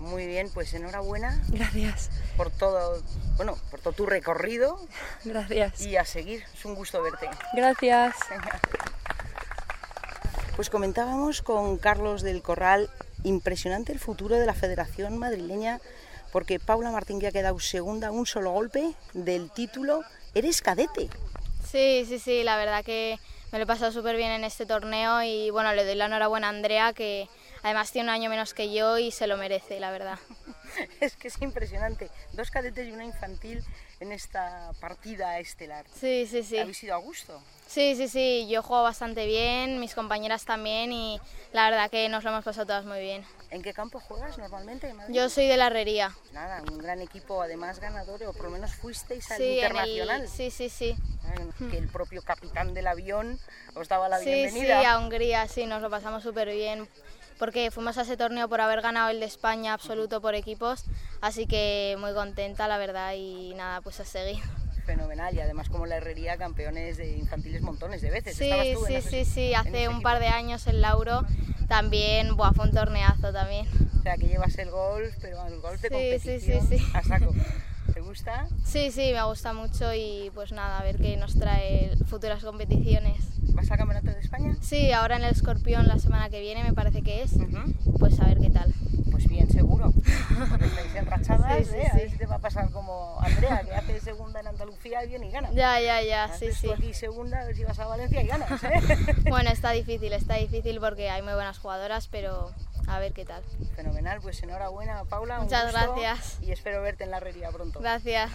Muy 0.00 0.26
bien, 0.26 0.50
pues 0.52 0.72
enhorabuena. 0.72 1.40
Gracias. 1.48 2.10
Por 2.36 2.50
todo, 2.50 3.02
bueno, 3.36 3.56
por 3.70 3.80
todo 3.80 3.92
tu 3.92 4.06
recorrido. 4.06 4.80
Gracias. 5.24 5.82
Y 5.82 5.96
a 5.96 6.04
seguir, 6.04 6.42
es 6.54 6.64
un 6.64 6.74
gusto 6.74 7.02
verte. 7.02 7.28
Gracias. 7.54 8.16
Pues 10.56 10.70
comentábamos 10.70 11.42
con 11.42 11.78
Carlos 11.78 12.22
del 12.22 12.42
Corral, 12.42 12.90
impresionante 13.22 13.92
el 13.92 14.00
futuro 14.00 14.36
de 14.36 14.46
la 14.46 14.54
Federación 14.54 15.18
Madrileña 15.18 15.80
porque 16.32 16.58
Paula 16.58 16.90
Martín 16.90 17.20
que 17.20 17.26
ha 17.26 17.32
quedado 17.32 17.58
segunda, 17.60 18.10
un 18.10 18.26
solo 18.26 18.52
golpe 18.52 18.94
del 19.12 19.50
título. 19.50 20.02
Eres 20.34 20.62
cadete. 20.62 21.08
Sí, 21.68 22.04
sí, 22.06 22.18
sí, 22.18 22.42
la 22.42 22.56
verdad 22.56 22.84
que 22.84 23.18
me 23.52 23.58
lo 23.58 23.64
he 23.64 23.66
pasado 23.66 23.92
súper 23.92 24.16
bien 24.16 24.30
en 24.30 24.44
este 24.44 24.66
torneo 24.66 25.22
y 25.22 25.50
bueno, 25.50 25.72
le 25.72 25.84
doy 25.84 25.96
la 25.96 26.06
enhorabuena 26.06 26.46
a 26.46 26.50
Andrea 26.50 26.92
que 26.92 27.28
además 27.62 27.90
tiene 27.90 28.08
un 28.08 28.14
año 28.14 28.30
menos 28.30 28.54
que 28.54 28.72
yo 28.72 28.98
y 28.98 29.10
se 29.10 29.26
lo 29.26 29.36
merece, 29.36 29.80
la 29.80 29.90
verdad. 29.90 30.18
es 31.00 31.16
que 31.16 31.28
es 31.28 31.40
impresionante, 31.42 32.10
dos 32.32 32.50
cadetes 32.50 32.88
y 32.88 32.92
una 32.92 33.04
infantil 33.04 33.64
en 34.00 34.12
esta 34.12 34.72
partida 34.80 35.38
estelar. 35.38 35.84
Sí, 35.94 36.26
sí, 36.26 36.42
sí. 36.42 36.58
¿Habéis 36.58 36.82
ido 36.82 36.94
a 36.94 36.98
gusto? 36.98 37.40
Sí, 37.66 37.94
sí, 37.94 38.08
sí, 38.08 38.48
yo 38.50 38.62
juego 38.62 38.82
bastante 38.82 39.26
bien, 39.26 39.78
mis 39.78 39.94
compañeras 39.94 40.44
también 40.44 40.90
y 40.90 41.20
la 41.52 41.70
verdad 41.70 41.90
que 41.90 42.08
nos 42.08 42.24
lo 42.24 42.30
hemos 42.30 42.44
pasado 42.44 42.66
todas 42.66 42.84
muy 42.84 42.98
bien. 42.98 43.24
¿En 43.50 43.62
qué 43.62 43.72
campo 43.72 44.00
juegas 44.00 44.38
normalmente? 44.38 44.92
Yo 45.10 45.28
soy 45.28 45.46
de 45.46 45.56
la 45.56 45.66
Herrería. 45.68 46.12
Nada, 46.32 46.62
un 46.62 46.78
gran 46.78 47.00
equipo, 47.00 47.42
además 47.42 47.78
ganador, 47.78 48.24
o 48.24 48.32
por 48.32 48.44
lo 48.44 48.50
menos 48.50 48.74
fuisteis 48.74 49.30
al 49.30 49.42
internacional. 49.42 50.28
Sí, 50.28 50.50
sí, 50.50 50.68
sí. 50.68 50.96
Que 51.70 51.78
el 51.78 51.88
propio 51.88 52.22
capitán 52.22 52.74
del 52.74 52.88
avión 52.88 53.38
os 53.74 53.86
daba 53.86 54.08
la 54.08 54.18
bienvenida. 54.18 54.80
Sí, 54.80 54.86
a 54.86 54.98
Hungría, 54.98 55.46
sí, 55.46 55.66
nos 55.66 55.82
lo 55.82 55.90
pasamos 55.90 56.24
súper 56.24 56.48
bien. 56.48 56.88
Porque 57.40 57.72
fuimos 57.72 57.98
a 57.98 58.02
ese 58.02 58.16
torneo 58.16 58.48
por 58.48 58.60
haber 58.60 58.82
ganado 58.82 59.08
el 59.08 59.18
de 59.18 59.26
España 59.26 59.72
absoluto 59.72 60.20
por 60.20 60.36
equipos, 60.36 60.84
así 61.20 61.46
que 61.46 61.96
muy 61.98 62.12
contenta, 62.12 62.68
la 62.68 62.78
verdad, 62.78 63.14
y 63.16 63.54
nada, 63.54 63.80
pues 63.80 63.98
a 63.98 64.04
seguir 64.04 64.38
fenomenal 64.90 65.32
y 65.34 65.40
además 65.40 65.68
como 65.68 65.86
la 65.86 65.96
herrería 65.96 66.36
campeones 66.36 66.96
de 66.96 67.16
infantiles 67.16 67.62
montones 67.62 68.02
de 68.02 68.10
veces. 68.10 68.36
Sí, 68.36 68.52
sí, 68.86 69.00
sí, 69.02 69.24
sí, 69.24 69.54
hace 69.54 69.88
un 69.88 70.02
par 70.02 70.18
de 70.18 70.26
años 70.26 70.66
el 70.66 70.80
Lauro 70.80 71.20
también 71.68 72.36
buah, 72.36 72.52
fue 72.52 72.66
un 72.66 72.72
torneazo 72.72 73.32
también. 73.32 73.68
O 74.00 74.02
sea, 74.02 74.16
que 74.16 74.26
llevas 74.26 74.58
el 74.58 74.70
golf, 74.70 75.14
pero 75.20 75.46
el 75.46 75.60
golf 75.60 75.80
de 75.80 75.90
competición 75.90 76.66
sí, 76.66 76.78
sí, 76.78 76.84
sí. 76.84 76.92
a 76.92 77.02
saco. 77.04 77.32
¿Te 77.94 78.00
gusta? 78.00 78.48
Sí, 78.64 78.90
sí, 78.90 79.12
me 79.12 79.22
gusta 79.24 79.52
mucho 79.52 79.94
y 79.94 80.30
pues 80.34 80.52
nada, 80.52 80.78
a 80.78 80.82
ver 80.82 80.96
qué 80.98 81.16
nos 81.16 81.38
trae 81.38 81.92
futuras 82.06 82.42
competiciones. 82.42 83.39
¿Vas 83.54 83.70
al 83.70 83.78
Campeonato 83.78 84.10
de 84.10 84.20
España? 84.20 84.56
Sí, 84.60 84.92
ahora 84.92 85.16
en 85.16 85.24
el 85.24 85.30
Escorpión 85.30 85.86
la 85.86 85.98
semana 85.98 86.30
que 86.30 86.40
viene 86.40 86.62
me 86.64 86.72
parece 86.72 87.02
que 87.02 87.22
es. 87.22 87.32
Pues 87.98 88.20
a 88.20 88.26
ver 88.26 88.38
qué 88.38 88.50
tal. 88.50 88.72
Pues 89.10 89.28
bien, 89.28 89.50
seguro. 89.50 89.92
Estáis 89.96 90.94
enrachadas, 90.94 91.58
sí, 91.66 91.72
sí, 91.72 91.76
¿eh? 91.76 91.88
A 91.92 91.96
ver 91.96 92.10
si 92.10 92.16
te 92.16 92.26
va 92.26 92.36
a 92.36 92.38
pasar 92.38 92.70
como 92.70 93.18
Andrea, 93.20 93.62
que 93.64 93.74
hace 93.74 94.00
segunda 94.00 94.40
en 94.40 94.48
Andalucía 94.48 95.04
y 95.04 95.08
viene 95.08 95.28
y 95.28 95.30
gana. 95.30 95.50
Ya, 95.52 95.80
ya, 95.80 96.02
ya, 96.02 96.34
sí, 96.36 96.52
sí. 96.52 96.66
Tú 96.66 96.72
aquí 96.72 96.94
segunda, 96.94 97.40
a 97.40 97.44
ver 97.44 97.56
si 97.56 97.64
vas 97.64 97.78
a 97.78 97.86
Valencia 97.86 98.22
y 98.22 98.26
ganas, 98.26 98.62
¿eh? 98.64 98.80
bueno, 99.28 99.50
está 99.50 99.72
difícil, 99.72 100.12
está 100.12 100.36
difícil 100.36 100.80
porque 100.80 101.10
hay 101.10 101.22
muy 101.22 101.34
buenas 101.34 101.58
jugadoras, 101.58 102.08
pero 102.08 102.50
a 102.88 102.98
ver 102.98 103.12
qué 103.12 103.24
tal. 103.24 103.42
Fenomenal, 103.76 104.20
pues 104.20 104.42
enhorabuena 104.42 105.04
Paula. 105.04 105.40
Muchas 105.40 105.72
gracias. 105.72 106.38
Y 106.42 106.52
espero 106.52 106.82
verte 106.82 107.04
en 107.04 107.10
la 107.10 107.18
herrería 107.18 107.50
pronto. 107.50 107.80
Gracias. 107.80 108.30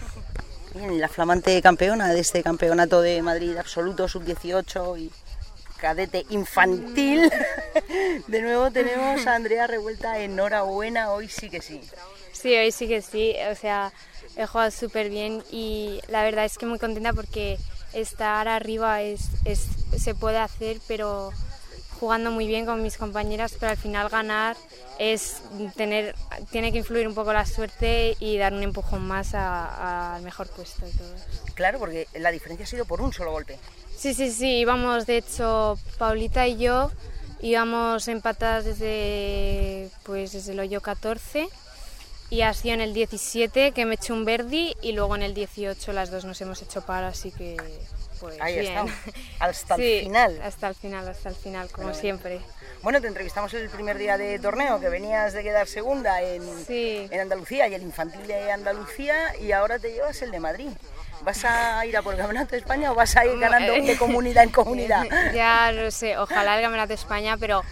La 0.76 1.08
flamante 1.08 1.60
campeona 1.62 2.12
de 2.12 2.20
este 2.20 2.42
campeonato 2.42 3.00
de 3.00 3.22
Madrid 3.22 3.56
absoluto, 3.56 4.08
sub-18 4.08 5.00
y 5.00 5.10
cadete 5.78 6.26
infantil. 6.28 7.30
De 8.26 8.42
nuevo 8.42 8.70
tenemos 8.70 9.26
a 9.26 9.34
Andrea 9.34 9.66
Revuelta, 9.66 10.18
enhorabuena, 10.18 11.12
hoy 11.12 11.28
sí 11.28 11.48
que 11.48 11.62
sí. 11.62 11.80
Sí, 12.32 12.54
hoy 12.54 12.72
sí 12.72 12.88
que 12.88 13.00
sí, 13.00 13.34
o 13.50 13.54
sea, 13.54 13.90
he 14.36 14.46
jugado 14.46 14.70
súper 14.70 15.08
bien 15.08 15.42
y 15.50 16.00
la 16.08 16.22
verdad 16.22 16.44
es 16.44 16.58
que 16.58 16.66
muy 16.66 16.78
contenta 16.78 17.14
porque 17.14 17.56
estar 17.94 18.46
arriba 18.46 19.00
es, 19.00 19.30
es, 19.46 19.66
se 19.98 20.14
puede 20.14 20.38
hacer, 20.38 20.78
pero 20.86 21.30
jugando 21.98 22.30
muy 22.30 22.46
bien 22.46 22.66
con 22.66 22.82
mis 22.82 22.96
compañeras, 22.96 23.54
pero 23.58 23.70
al 23.70 23.76
final 23.76 24.08
ganar 24.08 24.56
es 24.98 25.42
tener, 25.76 26.14
tiene 26.50 26.72
que 26.72 26.78
influir 26.78 27.08
un 27.08 27.14
poco 27.14 27.32
la 27.32 27.46
suerte 27.46 28.16
y 28.20 28.36
dar 28.38 28.52
un 28.52 28.62
empujón 28.62 29.06
más 29.06 29.34
al 29.34 30.22
mejor 30.22 30.48
puesto 30.48 30.86
y 30.86 30.92
todo. 30.92 31.14
Claro, 31.54 31.78
porque 31.78 32.06
la 32.14 32.30
diferencia 32.30 32.64
ha 32.64 32.68
sido 32.68 32.84
por 32.84 33.00
un 33.00 33.12
solo 33.12 33.32
golpe. 33.32 33.58
Sí, 33.96 34.14
sí, 34.14 34.30
sí, 34.30 34.58
íbamos, 34.58 35.06
de 35.06 35.18
hecho, 35.18 35.78
Paulita 35.98 36.46
y 36.46 36.58
yo 36.58 36.90
íbamos 37.40 38.08
empatadas 38.08 38.64
desde, 38.64 39.90
pues, 40.04 40.32
desde 40.32 40.52
el 40.52 40.60
hoyo 40.60 40.80
14 40.80 41.48
y 42.28 42.40
así 42.42 42.70
en 42.70 42.80
el 42.80 42.92
17 42.92 43.72
que 43.72 43.84
me 43.86 43.94
eché 43.94 44.12
un 44.12 44.24
verdi 44.24 44.74
y 44.82 44.92
luego 44.92 45.16
en 45.16 45.22
el 45.22 45.34
18 45.34 45.92
las 45.92 46.10
dos 46.10 46.24
nos 46.24 46.40
hemos 46.40 46.60
hecho 46.62 46.82
par, 46.82 47.04
así 47.04 47.30
que 47.30 47.56
pues 48.20 48.40
Ahí 48.40 48.60
bien. 48.60 48.86
hasta 49.38 49.74
el 49.76 50.04
final. 50.04 50.40
Hasta 50.42 50.68
el 50.68 50.74
final, 50.74 51.08
hasta 51.08 51.28
el 51.28 51.34
final, 51.34 51.70
como 51.70 51.94
siempre. 51.94 52.40
Bueno, 52.82 53.00
te 53.00 53.08
entrevistamos 53.08 53.52
el 53.54 53.68
primer 53.68 53.98
día 53.98 54.16
de 54.16 54.38
torneo, 54.38 54.78
que 54.78 54.88
venías 54.88 55.32
de 55.32 55.42
quedar 55.42 55.66
segunda 55.66 56.22
en, 56.22 56.42
en 56.68 57.20
Andalucía 57.20 57.68
y 57.68 57.74
el 57.74 57.82
infantil 57.82 58.26
de 58.26 58.52
Andalucía 58.52 59.36
y 59.40 59.52
ahora 59.52 59.78
te 59.78 59.92
llevas 59.92 60.20
el 60.22 60.30
de 60.30 60.40
Madrid. 60.40 60.68
¿Vas 61.22 61.44
a 61.44 61.84
ir 61.86 61.96
a 61.96 62.02
por 62.02 62.14
el 62.14 62.20
Campeonato 62.20 62.52
de 62.52 62.58
España 62.58 62.92
o 62.92 62.94
vas 62.94 63.16
a 63.16 63.26
ir 63.26 63.38
ganando 63.38 63.72
de 63.72 63.96
comunidad 63.96 64.44
en 64.44 64.50
comunidad? 64.50 65.04
Ya 65.34 65.72
no 65.72 65.90
sé, 65.90 66.16
ojalá 66.18 66.56
el 66.56 66.62
Campeonato 66.62 66.88
de 66.88 66.94
España, 66.94 67.36
pero 67.38 67.62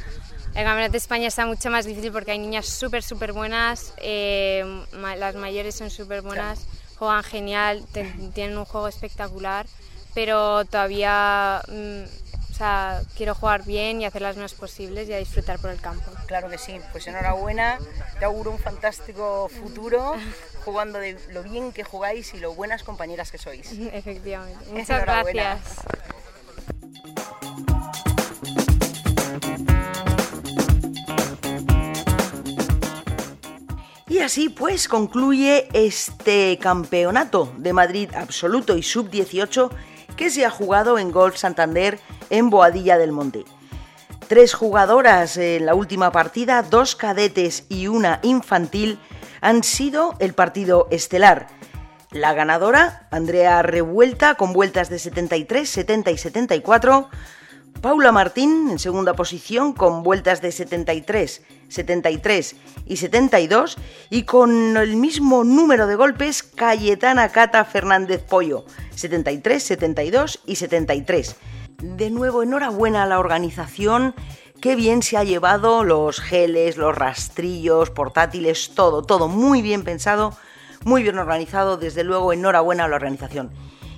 el 0.54 0.64
Campeonato 0.64 0.92
de 0.92 0.98
España 0.98 1.28
está 1.28 1.46
mucho 1.46 1.70
más 1.70 1.84
difícil 1.84 2.10
porque 2.10 2.32
hay 2.32 2.38
niñas 2.38 2.66
súper, 2.66 3.02
súper 3.02 3.32
buenas, 3.32 3.92
eh, 3.98 4.64
las 4.92 5.34
mayores 5.34 5.74
son 5.74 5.90
súper 5.90 6.22
buenas, 6.22 6.66
juegan 6.96 7.22
genial, 7.22 7.84
tienen 8.34 8.56
un 8.56 8.64
juego 8.64 8.88
espectacular, 8.88 9.66
pero 10.14 10.64
todavía 10.64 11.60
mm, 11.68 12.04
o 12.54 12.56
sea, 12.56 13.02
quiero 13.16 13.34
jugar 13.34 13.64
bien 13.64 14.00
y 14.00 14.04
hacer 14.04 14.22
las 14.22 14.36
menos 14.36 14.54
posibles 14.54 15.08
y 15.08 15.12
a 15.12 15.18
disfrutar 15.18 15.58
por 15.58 15.70
el 15.70 15.80
campo. 15.80 16.04
Claro 16.26 16.48
que 16.48 16.56
sí, 16.56 16.78
pues 16.92 17.04
enhorabuena, 17.08 17.80
te 18.20 18.24
auguro 18.24 18.52
un 18.52 18.60
fantástico 18.60 19.48
futuro 19.48 20.14
jugando 20.64 21.00
de 21.00 21.18
lo 21.32 21.42
bien 21.42 21.72
que 21.72 21.82
jugáis 21.82 22.32
y 22.32 22.38
lo 22.38 22.54
buenas 22.54 22.84
compañeras 22.84 23.32
que 23.32 23.38
sois. 23.38 23.72
Efectivamente. 23.92 24.64
Muchas 24.70 25.00
gracias. 25.00 25.58
Y 34.06 34.20
así 34.20 34.48
pues 34.48 34.86
concluye 34.86 35.66
este 35.72 36.56
campeonato 36.62 37.52
de 37.58 37.72
Madrid 37.72 38.10
absoluto 38.14 38.76
y 38.76 38.84
sub-18 38.84 39.70
que 40.16 40.30
se 40.30 40.44
ha 40.44 40.50
jugado 40.50 40.98
en 40.98 41.12
Golf 41.12 41.36
Santander 41.36 41.98
en 42.30 42.50
Boadilla 42.50 42.98
del 42.98 43.12
Monte. 43.12 43.44
Tres 44.28 44.54
jugadoras 44.54 45.36
en 45.36 45.66
la 45.66 45.74
última 45.74 46.10
partida, 46.10 46.62
dos 46.62 46.96
cadetes 46.96 47.64
y 47.68 47.88
una 47.88 48.20
infantil, 48.22 48.98
han 49.40 49.62
sido 49.62 50.14
el 50.18 50.32
partido 50.32 50.88
estelar. 50.90 51.48
La 52.10 52.32
ganadora, 52.32 53.08
Andrea 53.10 53.60
Revuelta, 53.62 54.36
con 54.36 54.52
vueltas 54.52 54.88
de 54.88 54.98
73, 54.98 55.68
70 55.68 56.10
y 56.12 56.18
74. 56.18 57.10
Paula 57.84 58.12
Martín, 58.12 58.70
en 58.70 58.78
segunda 58.78 59.12
posición, 59.12 59.74
con 59.74 60.02
vueltas 60.02 60.40
de 60.40 60.52
73, 60.52 61.42
73 61.68 62.56
y 62.86 62.96
72. 62.96 63.76
Y 64.08 64.22
con 64.22 64.78
el 64.78 64.96
mismo 64.96 65.44
número 65.44 65.86
de 65.86 65.94
golpes, 65.94 66.42
Cayetana 66.42 67.28
Cata 67.28 67.62
Fernández 67.66 68.22
Pollo, 68.22 68.64
73, 68.94 69.62
72 69.62 70.40
y 70.46 70.56
73. 70.56 71.36
De 71.82 72.08
nuevo, 72.08 72.42
enhorabuena 72.42 73.02
a 73.02 73.06
la 73.06 73.18
organización. 73.18 74.14
Qué 74.62 74.76
bien 74.76 75.02
se 75.02 75.18
ha 75.18 75.24
llevado 75.24 75.84
los 75.84 76.20
geles, 76.20 76.78
los 76.78 76.96
rastrillos, 76.96 77.90
portátiles, 77.90 78.70
todo, 78.74 79.02
todo 79.02 79.28
muy 79.28 79.60
bien 79.60 79.84
pensado, 79.84 80.34
muy 80.86 81.02
bien 81.02 81.18
organizado. 81.18 81.76
Desde 81.76 82.02
luego, 82.02 82.32
enhorabuena 82.32 82.86
a 82.86 82.88
la 82.88 82.96
organización. 82.96 83.50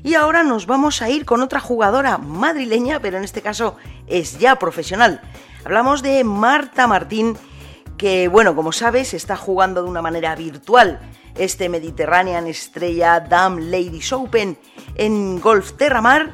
Y 0.02 0.14
ahora 0.14 0.42
nos 0.42 0.66
vamos 0.66 1.02
a 1.02 1.10
ir 1.10 1.24
con 1.24 1.42
otra 1.42 1.60
jugadora 1.60 2.18
madrileña, 2.18 3.00
pero 3.00 3.18
en 3.18 3.24
este 3.24 3.42
caso 3.42 3.76
es 4.06 4.38
ya 4.38 4.56
profesional. 4.56 5.20
Hablamos 5.64 6.02
de 6.02 6.22
Marta 6.24 6.86
Martín, 6.86 7.36
que 7.96 8.28
bueno, 8.28 8.54
como 8.54 8.72
sabes, 8.72 9.14
está 9.14 9.36
jugando 9.36 9.82
de 9.82 9.90
una 9.90 10.02
manera 10.02 10.34
virtual 10.34 11.00
este 11.34 11.68
Mediterranean 11.68 12.46
Estrella 12.46 13.20
Dam 13.20 13.58
Ladies 13.58 14.12
Open 14.12 14.56
en 14.94 15.40
Golf 15.40 15.72
Terramar 15.72 16.32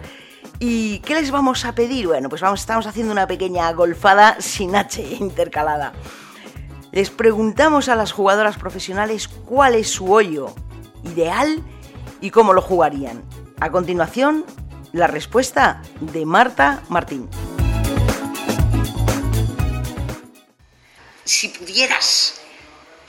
¿Y 0.64 1.00
qué 1.00 1.14
les 1.14 1.32
vamos 1.32 1.64
a 1.64 1.74
pedir? 1.74 2.06
Bueno, 2.06 2.28
pues 2.28 2.40
vamos, 2.40 2.60
estamos 2.60 2.86
haciendo 2.86 3.10
una 3.10 3.26
pequeña 3.26 3.72
golfada 3.72 4.36
sin 4.38 4.76
H 4.76 5.02
intercalada. 5.18 5.92
Les 6.92 7.10
preguntamos 7.10 7.88
a 7.88 7.96
las 7.96 8.12
jugadoras 8.12 8.58
profesionales 8.58 9.26
cuál 9.26 9.74
es 9.74 9.90
su 9.90 10.12
hoyo 10.12 10.54
ideal 11.02 11.64
y 12.20 12.30
cómo 12.30 12.52
lo 12.52 12.62
jugarían. 12.62 13.24
A 13.62 13.70
continuación, 13.70 14.44
la 14.90 15.06
respuesta 15.06 15.82
de 16.00 16.26
Marta 16.26 16.82
Martín. 16.88 17.30
Si 21.22 21.46
pudieras 21.46 22.40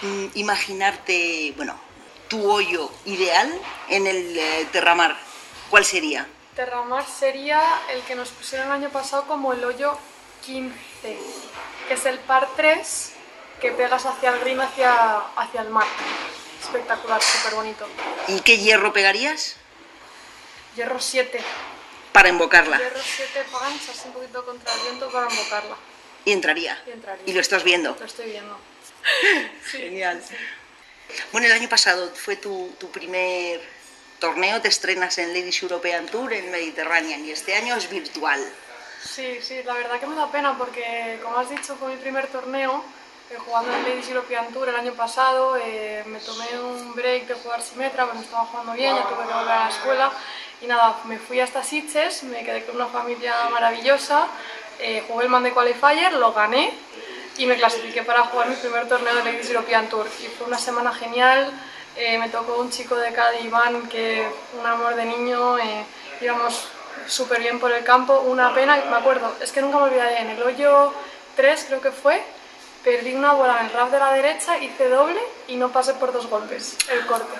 mm, 0.03 0.25
imaginarte, 0.35 1.55
bueno, 1.57 1.73
tu 2.27 2.47
hoyo 2.51 2.91
ideal 3.05 3.51
en 3.89 4.05
el 4.05 4.37
eh, 4.37 4.67
Terramar, 4.71 5.17
¿cuál 5.71 5.85
sería? 5.85 6.27
Terramar 6.55 7.03
sería 7.07 7.59
el 7.91 8.03
que 8.03 8.13
nos 8.13 8.29
pusieron 8.29 8.67
el 8.67 8.73
año 8.73 8.89
pasado 8.91 9.25
como 9.25 9.53
el 9.53 9.65
hoyo 9.65 9.97
15, 10.45 10.71
que 11.87 11.93
es 11.95 12.05
el 12.05 12.19
par 12.19 12.47
3 12.55 13.11
que 13.59 13.71
pegas 13.71 14.05
hacia 14.05 14.29
el 14.29 14.39
green, 14.41 14.61
hacia, 14.61 15.17
hacia 15.35 15.61
el 15.61 15.71
mar. 15.71 15.87
Espectacular, 16.61 17.23
súper 17.23 17.55
bonito. 17.55 17.87
¿Y 18.27 18.39
qué 18.41 18.59
hierro 18.59 18.93
pegarías? 18.93 19.57
Hierro 20.75 20.99
7. 20.99 21.39
Para 22.11 22.29
invocarla. 22.29 22.77
Hierro 22.77 22.99
7 23.01 23.45
punch, 23.51 23.89
así 23.89 24.07
un 24.07 24.13
poquito 24.13 24.45
contra 24.45 24.73
el 24.73 24.81
viento 24.81 25.11
para 25.11 25.31
invocarla. 25.31 25.75
Y 26.25 26.31
entraría. 26.31 26.81
Y 26.87 26.91
entraría. 26.91 27.23
Y 27.25 27.33
lo 27.33 27.41
estás 27.41 27.63
viendo. 27.63 27.95
Lo 27.99 28.05
estoy 28.05 28.31
viendo. 28.31 28.57
Genial. 29.71 30.21
Bueno, 31.31 31.47
el 31.47 31.53
año 31.53 31.69
pasado 31.69 32.11
fue 32.15 32.37
tu, 32.37 32.75
tu 32.79 32.89
primer 32.89 33.61
torneo 34.23 34.61
te 34.61 34.69
estrenas 34.69 35.17
en 35.17 35.33
Ladies 35.33 35.61
European 35.63 36.05
Tour 36.05 36.31
en 36.31 36.49
Mediterranean 36.49 37.25
y 37.25 37.31
este 37.31 37.55
año 37.55 37.75
es 37.75 37.89
virtual. 37.89 38.41
Sí, 39.03 39.39
sí, 39.41 39.61
la 39.63 39.73
verdad 39.73 39.99
que 39.99 40.07
me 40.07 40.15
da 40.15 40.31
pena 40.31 40.57
porque, 40.57 41.19
como 41.21 41.37
has 41.39 41.49
dicho, 41.49 41.75
fue 41.75 41.89
mi 41.89 41.97
primer 41.97 42.27
torneo 42.27 42.81
eh, 43.29 43.35
jugando 43.37 43.75
en 43.75 43.83
Ladies 43.83 44.07
European 44.07 44.47
Tour 44.53 44.69
el 44.69 44.75
año 44.77 44.93
pasado. 44.93 45.57
Eh, 45.57 46.05
me 46.07 46.19
tomé 46.19 46.57
un 46.57 46.95
break 46.95 47.27
de 47.27 47.33
jugar 47.33 47.61
Simetra, 47.61 48.05
cuando 48.05 48.23
estaba 48.23 48.45
jugando 48.45 48.71
bien, 48.71 48.95
ya 48.95 49.03
tuve 49.09 49.27
que 49.27 49.33
volver 49.33 49.51
a 49.51 49.63
la 49.65 49.69
escuela. 49.69 50.13
Y 50.63 50.67
nada, 50.67 50.97
me 51.05 51.19
fui 51.19 51.39
hasta 51.41 51.61
Sitges, 51.61 52.23
me 52.23 52.43
quedé 52.43 52.63
con 52.63 52.77
una 52.77 52.87
familia 52.87 53.35
maravillosa, 53.51 54.27
eh, 54.79 55.03
jugué 55.07 55.25
el 55.25 55.29
Man 55.29 55.43
de 55.43 55.51
Qualifier, 55.51 56.13
lo 56.13 56.31
gané 56.31 56.73
y 57.37 57.45
me 57.45 57.57
clasifiqué 57.57 58.03
para 58.03 58.23
jugar 58.23 58.47
mi 58.47 58.55
primer 58.55 58.87
torneo 58.87 59.13
de 59.15 59.25
Ladies 59.25 59.49
European 59.49 59.89
Tour. 59.89 60.07
Y 60.23 60.27
fue 60.27 60.47
una 60.47 60.57
semana 60.57 60.93
genial 60.93 61.51
eh, 61.95 62.17
me 62.17 62.29
tocó 62.29 62.59
un 62.59 62.71
chico 62.71 62.95
de 62.95 63.13
Cádiz, 63.13 63.45
Iván, 63.45 63.87
que 63.87 64.27
un 64.59 64.65
amor 64.65 64.95
de 64.95 65.05
niño, 65.05 65.59
eh, 65.59 65.85
íbamos 66.21 66.67
súper 67.07 67.39
bien 67.39 67.59
por 67.59 67.71
el 67.71 67.83
campo, 67.83 68.21
una 68.21 68.53
pena, 68.53 68.77
me 68.89 68.95
acuerdo, 68.95 69.31
es 69.39 69.51
que 69.51 69.61
nunca 69.61 69.77
me 69.77 69.83
olvidaré, 69.83 70.21
en 70.21 70.29
el 70.31 70.41
hoyo 70.41 70.91
3 71.35 71.65
creo 71.67 71.81
que 71.81 71.91
fue, 71.91 72.23
perdí 72.83 73.13
una 73.13 73.33
bola 73.33 73.59
en 73.59 73.67
el 73.67 73.73
rap 73.73 73.91
de 73.91 73.99
la 73.99 74.11
derecha, 74.11 74.57
hice 74.57 74.89
doble 74.89 75.19
y 75.47 75.55
no 75.57 75.71
pasé 75.71 75.93
por 75.93 76.11
dos 76.11 76.27
golpes, 76.27 76.77
el 76.89 77.05
corte. 77.05 77.31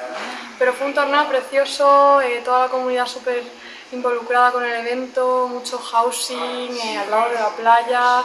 Pero 0.64 0.76
fue 0.76 0.88
un 0.88 0.94
torneo 0.94 1.28
precioso, 1.28 2.22
eh, 2.22 2.42
toda 2.42 2.62
la 2.62 2.68
comunidad 2.70 3.06
súper 3.06 3.44
involucrada 3.92 4.54
con 4.54 4.64
el 4.64 4.72
evento, 4.72 5.50
mucho 5.50 5.78
housing, 5.78 6.78
eh, 6.78 6.98
al 7.00 7.12
lado 7.12 7.32
de 7.32 7.36
la 7.36 7.50
playa, 7.50 8.24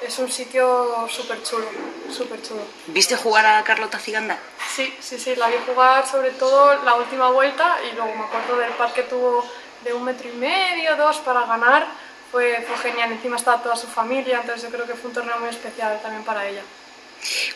es 0.00 0.18
un 0.18 0.32
sitio 0.32 1.06
súper 1.10 1.42
chulo, 1.42 1.66
súper 2.10 2.40
chulo. 2.40 2.62
¿Viste 2.86 3.16
jugar 3.16 3.44
a 3.44 3.62
Carlota 3.64 3.98
Ciganda? 3.98 4.38
Sí, 4.74 4.96
sí, 4.98 5.18
sí, 5.18 5.36
la 5.36 5.48
vi 5.48 5.56
jugar 5.66 6.08
sobre 6.08 6.30
todo 6.30 6.82
la 6.84 6.94
última 6.94 7.28
vuelta 7.32 7.76
y 7.86 7.94
luego 7.94 8.14
me 8.14 8.24
acuerdo 8.24 8.56
del 8.56 8.72
par 8.72 8.94
que 8.94 9.02
tuvo 9.02 9.46
de 9.84 9.92
un 9.92 10.04
metro 10.04 10.26
y 10.26 10.32
medio, 10.32 10.96
dos 10.96 11.18
para 11.18 11.44
ganar. 11.44 11.86
Fue, 12.32 12.64
fue 12.66 12.78
genial, 12.78 13.12
encima 13.12 13.36
estaba 13.36 13.62
toda 13.62 13.76
su 13.76 13.88
familia, 13.88 14.40
entonces 14.40 14.62
yo 14.62 14.74
creo 14.74 14.86
que 14.86 14.94
fue 14.94 15.08
un 15.08 15.14
torneo 15.14 15.38
muy 15.38 15.50
especial 15.50 16.00
también 16.00 16.24
para 16.24 16.48
ella. 16.48 16.62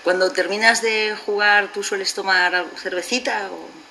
Cuando 0.04 0.30
terminas 0.32 0.82
de 0.82 1.16
jugar, 1.24 1.68
¿tú 1.72 1.82
sueles 1.82 2.12
tomar 2.12 2.66
cervecita? 2.76 3.48
O... 3.50 3.81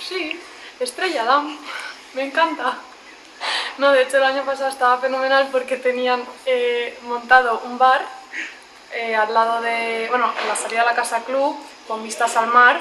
Sí, 0.00 0.40
Estrella 0.80 1.24
Damm, 1.24 1.58
me 2.14 2.22
encanta. 2.24 2.78
No, 3.78 3.92
de 3.92 4.02
hecho 4.02 4.16
el 4.16 4.24
año 4.24 4.44
pasado 4.44 4.70
estaba 4.70 4.98
fenomenal 4.98 5.48
porque 5.52 5.76
tenían 5.76 6.24
eh, 6.46 6.98
montado 7.02 7.62
un 7.64 7.78
bar 7.78 8.04
eh, 8.92 9.14
al 9.14 9.32
lado 9.32 9.60
de, 9.60 10.06
bueno, 10.08 10.32
en 10.40 10.48
la 10.48 10.56
salida 10.56 10.80
de 10.80 10.86
la 10.86 10.94
casa 10.94 11.24
club, 11.24 11.56
con 11.86 12.02
vistas 12.02 12.36
al 12.36 12.48
mar 12.48 12.80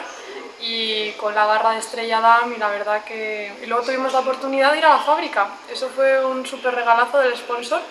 y 0.60 1.12
con 1.14 1.36
la 1.36 1.46
barra 1.46 1.72
de 1.72 1.80
Estrella 1.80 2.20
Dam 2.20 2.54
y 2.54 2.58
la 2.58 2.70
verdad 2.70 3.04
que... 3.04 3.54
Y 3.62 3.66
luego 3.68 3.86
tuvimos 3.86 4.14
la 4.14 4.20
oportunidad 4.20 4.72
de 4.72 4.80
ir 4.80 4.86
a 4.86 4.96
la 4.96 5.00
fábrica, 5.00 5.50
eso 5.72 5.90
fue 5.90 6.26
un 6.26 6.46
súper 6.46 6.74
regalazo 6.74 7.20
del 7.20 7.36
sponsor, 7.38 7.82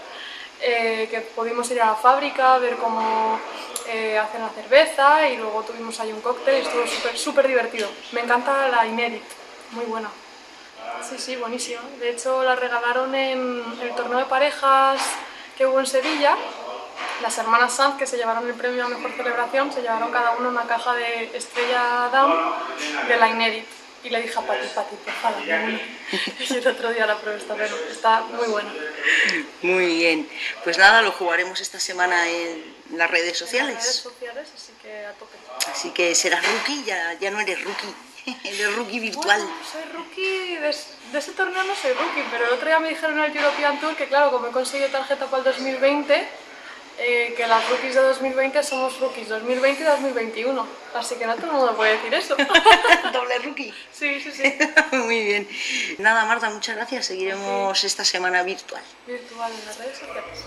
eh, 0.60 1.08
que 1.10 1.20
pudimos 1.20 1.70
ir 1.70 1.80
a 1.82 1.86
la 1.86 1.94
fábrica, 1.94 2.58
ver 2.58 2.76
cómo 2.76 3.38
hacen 3.86 4.42
la 4.42 4.48
cerveza 4.48 5.28
y 5.28 5.36
luego 5.36 5.62
tuvimos 5.62 5.98
ahí 6.00 6.12
un 6.12 6.20
cóctel 6.20 6.56
y 6.56 6.66
estuvo 6.66 6.84
súper 6.86 7.16
súper 7.16 7.46
divertido. 7.46 7.88
Me 8.10 8.20
encanta 8.20 8.66
la 8.68 8.84
Inédit, 8.84 9.22
muy 9.70 9.84
buena. 9.84 10.10
Sí, 11.02 11.18
sí, 11.18 11.36
buenísimo. 11.36 11.80
De 12.00 12.10
hecho, 12.10 12.42
la 12.42 12.56
regalaron 12.56 13.14
en 13.14 13.62
el 13.80 13.94
torneo 13.94 14.18
de 14.18 14.24
parejas 14.24 15.00
que 15.56 15.66
hubo 15.66 15.78
en 15.80 15.86
Sevilla. 15.86 16.36
Las 17.22 17.36
hermanas 17.38 17.74
Sanz, 17.74 17.96
que 17.96 18.06
se 18.06 18.16
llevaron 18.16 18.46
el 18.46 18.54
premio 18.54 18.84
a 18.84 18.88
Mejor 18.88 19.12
Celebración, 19.12 19.72
se 19.72 19.82
llevaron 19.82 20.10
cada 20.10 20.32
uno 20.32 20.48
una 20.48 20.64
caja 20.64 20.94
de 20.94 21.30
Estrella 21.34 22.08
Down 22.12 22.34
de 23.08 23.16
la 23.16 23.28
Inédit. 23.28 23.66
Y 24.06 24.10
le 24.10 24.22
dije 24.22 24.38
a 24.38 24.42
Pati, 24.42 24.68
Pati, 24.68 24.94
por 24.94 25.14
favor, 25.14 25.42
Y 25.42 26.54
el 26.54 26.68
otro 26.68 26.92
día 26.92 27.06
la 27.06 27.18
probé, 27.18 27.38
está, 27.38 27.56
pero 27.56 27.76
está 27.90 28.20
muy 28.20 28.46
buena. 28.46 28.72
Muy 29.62 29.86
bien. 29.98 30.28
Pues 30.62 30.78
nada, 30.78 31.02
lo 31.02 31.10
jugaremos 31.10 31.60
esta 31.60 31.80
semana 31.80 32.28
en 32.28 32.76
las 32.92 33.10
redes 33.10 33.36
sociales. 33.36 33.70
En 33.70 33.74
las 33.74 33.84
redes 33.84 33.96
sociales, 33.96 34.48
así 34.54 34.72
que 34.80 35.06
a 35.06 35.12
tope. 35.14 35.36
Así 35.72 35.90
que 35.90 36.14
serás 36.14 36.40
rookie, 36.46 36.84
ya, 36.84 37.14
ya 37.14 37.32
no 37.32 37.40
eres 37.40 37.64
rookie. 37.64 37.94
El 38.44 38.76
rookie 38.76 39.00
virtual. 39.00 39.40
Bueno, 39.40 39.56
soy 39.72 39.82
rookie, 39.92 40.54
de, 40.54 40.76
de, 41.12 41.18
ese 41.18 41.32
torneo 41.32 41.64
no 41.64 41.74
soy 41.74 41.92
rookie, 41.92 42.22
pero 42.30 42.46
el 42.46 42.52
otro 42.52 42.66
día 42.68 42.78
me 42.78 42.90
dijeron 42.90 43.18
en 43.18 43.24
el 43.24 43.36
European 43.36 43.80
Tour 43.80 43.96
que 43.96 44.06
claro, 44.06 44.30
como 44.30 44.46
he 44.46 44.52
conseguido 44.52 44.88
tarjeta 44.88 45.26
para 45.26 45.38
el 45.38 45.44
2020, 45.44 46.28
eh, 46.98 47.34
que 47.36 47.46
las 47.46 47.68
rookies 47.68 47.94
de 47.94 48.00
2020 48.00 48.62
somos 48.62 48.98
rookies 49.00 49.28
2020 49.28 49.82
y 49.82 49.84
2021. 49.84 50.66
Así 50.94 51.16
que 51.16 51.26
no 51.26 51.34
todo 51.36 51.46
el 51.46 51.52
mundo 51.52 51.76
puede 51.76 51.92
decir 51.92 52.14
eso. 52.14 52.36
Doble 53.12 53.38
rookie. 53.44 53.72
Sí, 53.92 54.20
sí, 54.20 54.32
sí. 54.32 54.54
Muy 54.96 55.24
bien. 55.24 55.48
Nada, 55.98 56.24
Marta, 56.24 56.48
muchas 56.50 56.76
gracias. 56.76 57.06
Seguiremos 57.06 57.84
esta 57.84 58.04
semana 58.04 58.42
virtual. 58.42 58.82
Virtual 59.06 59.52
en 59.52 59.66
las 59.66 59.78
redes 59.78 59.98
sociales. 59.98 60.44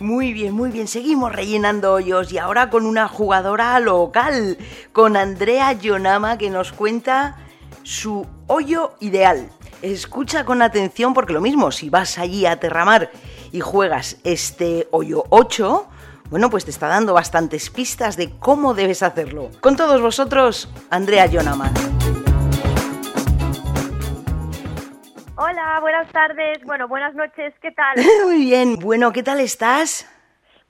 Muy 0.00 0.32
bien, 0.32 0.52
muy 0.52 0.70
bien. 0.70 0.86
Seguimos 0.86 1.32
rellenando 1.32 1.92
hoyos 1.94 2.32
y 2.32 2.38
ahora 2.38 2.68
con 2.68 2.84
una 2.84 3.08
jugadora 3.08 3.78
local, 3.80 4.58
con 4.92 5.16
Andrea 5.16 5.72
Yonama, 5.72 6.36
que 6.36 6.50
nos 6.50 6.72
cuenta 6.72 7.38
su 7.84 8.26
hoyo 8.46 8.96
ideal. 9.00 9.50
Escucha 9.84 10.46
con 10.46 10.62
atención 10.62 11.12
porque 11.12 11.34
lo 11.34 11.42
mismo, 11.42 11.70
si 11.70 11.90
vas 11.90 12.16
allí 12.16 12.46
a 12.46 12.58
Terramar 12.58 13.10
y 13.52 13.60
juegas 13.60 14.18
este 14.24 14.88
hoyo 14.90 15.24
8, 15.28 15.86
bueno, 16.30 16.48
pues 16.48 16.64
te 16.64 16.70
está 16.70 16.88
dando 16.88 17.12
bastantes 17.12 17.68
pistas 17.68 18.16
de 18.16 18.30
cómo 18.38 18.72
debes 18.72 19.02
hacerlo. 19.02 19.50
Con 19.60 19.76
todos 19.76 20.00
vosotros, 20.00 20.72
Andrea 20.88 21.26
Yonama. 21.26 21.70
Hola, 25.36 25.80
buenas 25.82 26.10
tardes. 26.12 26.64
Bueno, 26.64 26.88
buenas 26.88 27.14
noches. 27.14 27.52
¿Qué 27.60 27.70
tal? 27.72 28.02
Muy 28.24 28.38
bien. 28.38 28.76
Bueno, 28.76 29.12
¿qué 29.12 29.22
tal 29.22 29.38
estás? 29.40 30.10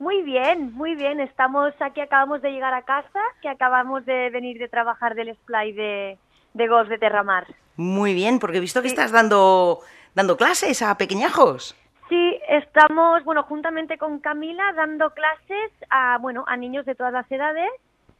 Muy 0.00 0.22
bien, 0.22 0.74
muy 0.74 0.96
bien. 0.96 1.20
Estamos 1.20 1.72
aquí, 1.78 2.00
acabamos 2.00 2.42
de 2.42 2.50
llegar 2.50 2.74
a 2.74 2.82
casa, 2.82 3.20
que 3.40 3.48
acabamos 3.48 4.04
de 4.06 4.28
venir 4.30 4.58
de 4.58 4.68
trabajar 4.68 5.14
del 5.14 5.32
splay 5.36 5.72
de, 5.72 6.18
de 6.54 6.68
golf 6.68 6.88
de 6.88 6.98
Terramar. 6.98 7.46
Muy 7.76 8.14
bien, 8.14 8.38
porque 8.38 8.58
he 8.58 8.60
visto 8.60 8.80
que 8.82 8.88
estás 8.88 9.10
dando, 9.12 9.80
dando 10.14 10.36
clases 10.36 10.80
a 10.82 10.96
pequeñajos. 10.96 11.76
Sí, 12.08 12.38
estamos, 12.48 13.24
bueno, 13.24 13.42
juntamente 13.44 13.98
con 13.98 14.20
Camila 14.20 14.72
dando 14.76 15.10
clases 15.10 15.70
a, 15.90 16.18
bueno, 16.20 16.44
a 16.46 16.56
niños 16.56 16.86
de 16.86 16.94
todas 16.94 17.12
las 17.12 17.30
edades. 17.30 17.68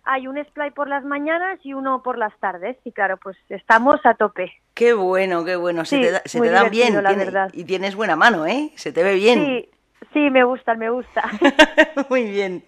Hay 0.06 0.26
un 0.26 0.42
splay 0.44 0.70
por 0.70 0.88
las 0.88 1.04
mañanas 1.04 1.58
y 1.62 1.72
uno 1.72 2.02
por 2.02 2.18
las 2.18 2.36
tardes. 2.40 2.76
Y 2.84 2.92
claro, 2.92 3.16
pues 3.16 3.36
estamos 3.48 4.00
a 4.04 4.14
tope. 4.14 4.52
Qué 4.74 4.92
bueno, 4.92 5.44
qué 5.44 5.56
bueno. 5.56 5.84
Se 5.84 5.96
Sí, 5.96 6.02
te, 6.02 6.10
da- 6.10 6.22
se 6.24 6.38
muy 6.38 6.48
te 6.48 6.52
dan 6.54 6.70
bien. 6.70 7.02
la 7.02 7.08
tiene- 7.08 7.24
verdad. 7.24 7.50
Y 7.54 7.64
tienes 7.64 7.94
buena 7.94 8.16
mano, 8.16 8.46
¿eh? 8.46 8.70
Se 8.74 8.92
te 8.92 9.02
ve 9.02 9.14
bien. 9.14 9.44
Sí, 9.44 9.68
sí, 10.12 10.30
me 10.30 10.44
gusta, 10.44 10.74
me 10.74 10.90
gusta. 10.90 11.22
Muy 12.10 12.24
bien. 12.24 12.64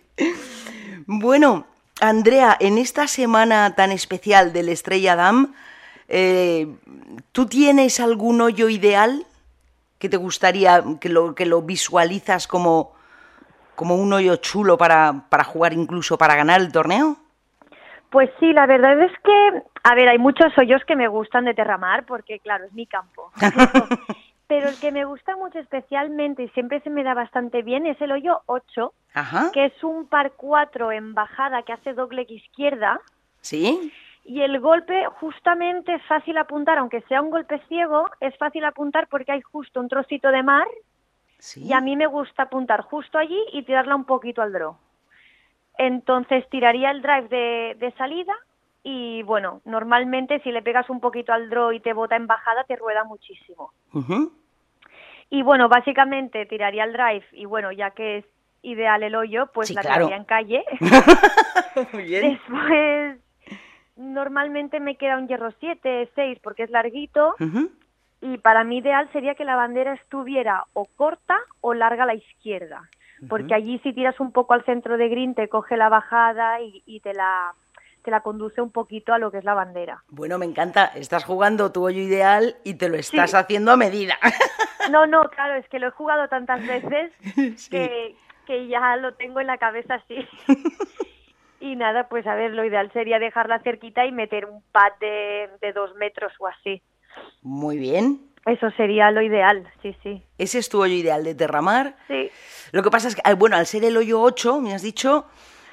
Bueno, 1.06 1.66
Andrea, 2.00 2.56
en 2.60 2.78
esta 2.78 3.06
semana 3.06 3.74
tan 3.74 3.90
especial 3.90 4.52
del 4.52 4.68
Estrella 4.68 5.16
Dam, 5.16 5.54
eh, 6.08 6.66
¿tú 7.32 7.46
tienes 7.46 8.00
algún 8.00 8.40
hoyo 8.40 8.68
ideal 8.68 9.24
que 9.98 10.08
te 10.08 10.16
gustaría, 10.16 10.82
que 11.00 11.08
lo, 11.08 11.34
que 11.34 11.46
lo 11.46 11.62
visualizas 11.62 12.46
como, 12.46 12.92
como 13.74 13.96
un 13.96 14.12
hoyo 14.12 14.36
chulo 14.36 14.76
para, 14.76 15.24
para 15.30 15.44
jugar 15.44 15.72
incluso 15.72 16.18
para 16.18 16.36
ganar 16.36 16.60
el 16.60 16.70
torneo? 16.70 17.16
Pues 18.10 18.30
sí, 18.38 18.52
la 18.52 18.66
verdad 18.66 19.02
es 19.02 19.12
que, 19.24 19.62
a 19.82 19.94
ver, 19.94 20.08
hay 20.08 20.18
muchos 20.18 20.56
hoyos 20.58 20.82
que 20.84 20.96
me 20.96 21.08
gustan 21.08 21.44
de 21.44 21.54
Terramar 21.54 22.04
porque, 22.04 22.38
claro, 22.40 22.64
es 22.64 22.72
mi 22.72 22.86
campo. 22.86 23.32
Pero 24.48 24.68
el 24.68 24.78
que 24.78 24.92
me 24.92 25.04
gusta 25.04 25.36
mucho 25.36 25.58
especialmente 25.58 26.44
y 26.44 26.48
siempre 26.50 26.80
se 26.80 26.90
me 26.90 27.02
da 27.02 27.14
bastante 27.14 27.62
bien 27.62 27.84
es 27.86 28.00
el 28.00 28.12
hoyo 28.12 28.42
8, 28.46 28.92
Ajá. 29.14 29.50
que 29.52 29.64
es 29.66 29.84
un 29.84 30.06
par 30.06 30.32
4 30.36 30.92
en 30.92 31.14
bajada 31.14 31.62
que 31.62 31.72
hace 31.72 31.94
doble 31.94 32.26
izquierda. 32.28 33.00
¿Sí? 33.40 33.92
Y 34.24 34.42
el 34.42 34.60
golpe 34.60 35.04
justamente 35.20 35.94
es 35.94 36.02
fácil 36.06 36.36
apuntar, 36.38 36.78
aunque 36.78 37.00
sea 37.02 37.22
un 37.22 37.30
golpe 37.30 37.60
ciego, 37.68 38.08
es 38.20 38.36
fácil 38.38 38.64
apuntar 38.64 39.08
porque 39.08 39.32
hay 39.32 39.40
justo 39.40 39.80
un 39.80 39.88
trocito 39.88 40.30
de 40.30 40.42
mar 40.42 40.66
Sí. 41.38 41.64
y 41.64 41.72
a 41.72 41.80
mí 41.80 41.96
me 41.96 42.06
gusta 42.06 42.44
apuntar 42.44 42.80
justo 42.82 43.18
allí 43.18 43.38
y 43.52 43.62
tirarla 43.64 43.94
un 43.94 44.04
poquito 44.04 44.42
al 44.42 44.52
draw. 44.52 44.76
Entonces 45.78 46.48
tiraría 46.48 46.90
el 46.90 47.02
drive 47.02 47.28
de, 47.28 47.76
de 47.78 47.92
salida 47.92 48.32
y 48.88 49.24
bueno, 49.24 49.62
normalmente 49.64 50.38
si 50.44 50.52
le 50.52 50.62
pegas 50.62 50.88
un 50.88 51.00
poquito 51.00 51.32
al 51.32 51.50
draw 51.50 51.72
y 51.72 51.80
te 51.80 51.92
bota 51.92 52.14
en 52.14 52.28
bajada 52.28 52.62
te 52.62 52.76
rueda 52.76 53.02
muchísimo. 53.02 53.72
Y 55.28 55.42
bueno, 55.42 55.68
básicamente 55.68 56.46
tiraría 56.46 56.84
el 56.84 56.92
drive 56.92 57.26
y 57.32 57.46
bueno, 57.46 57.72
ya 57.72 57.90
que 57.90 58.18
es 58.18 58.24
ideal 58.62 59.02
el 59.02 59.16
hoyo, 59.16 59.50
pues 59.52 59.66
Sí, 59.68 59.74
la 59.74 59.80
claro. 59.80 60.06
tiraría 60.06 60.16
en 60.18 60.24
calle. 60.24 60.64
Muy 61.92 62.04
bien. 62.04 62.30
Después 62.34 63.18
normalmente 63.96 64.78
me 64.78 64.94
queda 64.94 65.18
un 65.18 65.26
hierro 65.26 65.50
7, 65.58 66.08
6 66.14 66.38
porque 66.40 66.62
es 66.62 66.70
larguito 66.70 67.34
y 68.20 68.38
para 68.38 68.62
mí 68.62 68.78
ideal 68.78 69.08
sería 69.12 69.34
que 69.34 69.44
la 69.44 69.56
bandera 69.56 69.94
estuviera 69.94 70.62
o 70.74 70.84
corta 70.94 71.36
o 71.60 71.74
larga 71.74 72.04
a 72.04 72.06
la 72.06 72.14
izquierda, 72.14 72.88
porque 73.28 73.52
allí 73.54 73.80
si 73.80 73.92
tiras 73.92 74.20
un 74.20 74.30
poco 74.30 74.54
al 74.54 74.64
centro 74.64 74.96
de 74.96 75.08
green 75.08 75.34
te 75.34 75.48
coge 75.48 75.76
la 75.76 75.88
bajada 75.88 76.60
y, 76.60 76.84
y 76.86 77.00
te 77.00 77.14
la 77.14 77.52
te 78.06 78.10
la 78.12 78.20
conduce 78.20 78.60
un 78.62 78.70
poquito 78.70 79.12
a 79.12 79.18
lo 79.18 79.32
que 79.32 79.38
es 79.38 79.44
la 79.44 79.52
bandera. 79.54 80.04
Bueno, 80.08 80.38
me 80.38 80.46
encanta. 80.46 80.86
Estás 80.94 81.24
jugando 81.24 81.72
tu 81.72 81.84
hoyo 81.84 82.00
ideal 82.00 82.56
y 82.64 82.74
te 82.74 82.88
lo 82.88 82.96
estás 82.96 83.32
Sí. 83.32 83.36
haciendo 83.36 83.72
a 83.72 83.76
medida. 83.76 84.16
No, 84.92 85.04
no, 85.04 85.28
claro, 85.30 85.56
es 85.56 85.68
que 85.68 85.80
lo 85.80 85.88
he 85.88 85.90
jugado 85.90 86.28
tantas 86.28 86.64
veces 86.64 87.10
Sí. 87.58 87.70
que, 87.70 88.14
que 88.46 88.68
ya 88.68 88.94
lo 88.98 89.14
tengo 89.14 89.40
en 89.40 89.48
la 89.48 89.58
cabeza 89.58 89.94
así. 89.96 90.14
y 91.60 91.74
nada, 91.74 92.08
pues 92.08 92.24
a 92.28 92.36
ver, 92.36 92.52
lo 92.52 92.64
ideal 92.64 92.92
sería 92.92 93.18
dejarla 93.18 93.58
cerquita 93.60 94.06
y 94.06 94.12
meter 94.12 94.44
un 94.46 94.62
pad 94.70 94.92
de, 95.00 95.50
de 95.60 95.72
dos 95.72 95.92
metros 95.96 96.32
o 96.38 96.46
así. 96.46 96.82
Muy 97.42 97.78
bien. 97.78 98.20
Eso 98.46 98.70
sería 98.76 99.10
lo 99.10 99.22
ideal, 99.22 99.68
sí, 99.82 99.96
sí. 100.04 100.22
Ese 100.38 100.58
es 100.60 100.68
tu 100.68 100.80
hoyo 100.80 100.94
ideal 100.94 101.24
de 101.24 101.34
Terramar. 101.34 101.96
Sí, 102.06 102.30
Lo 102.70 102.84
que 102.84 102.90
pasa 102.92 103.08
es 103.08 103.16
que, 103.16 103.22
ah, 103.24 103.34
bueno, 103.34 103.56
al 103.56 103.66
ser 103.66 103.84
el 103.84 103.96
hoyo 103.96 104.20
8, 104.20 104.60
me 104.60 104.72
has 104.72 104.82
dicho, 104.82 105.26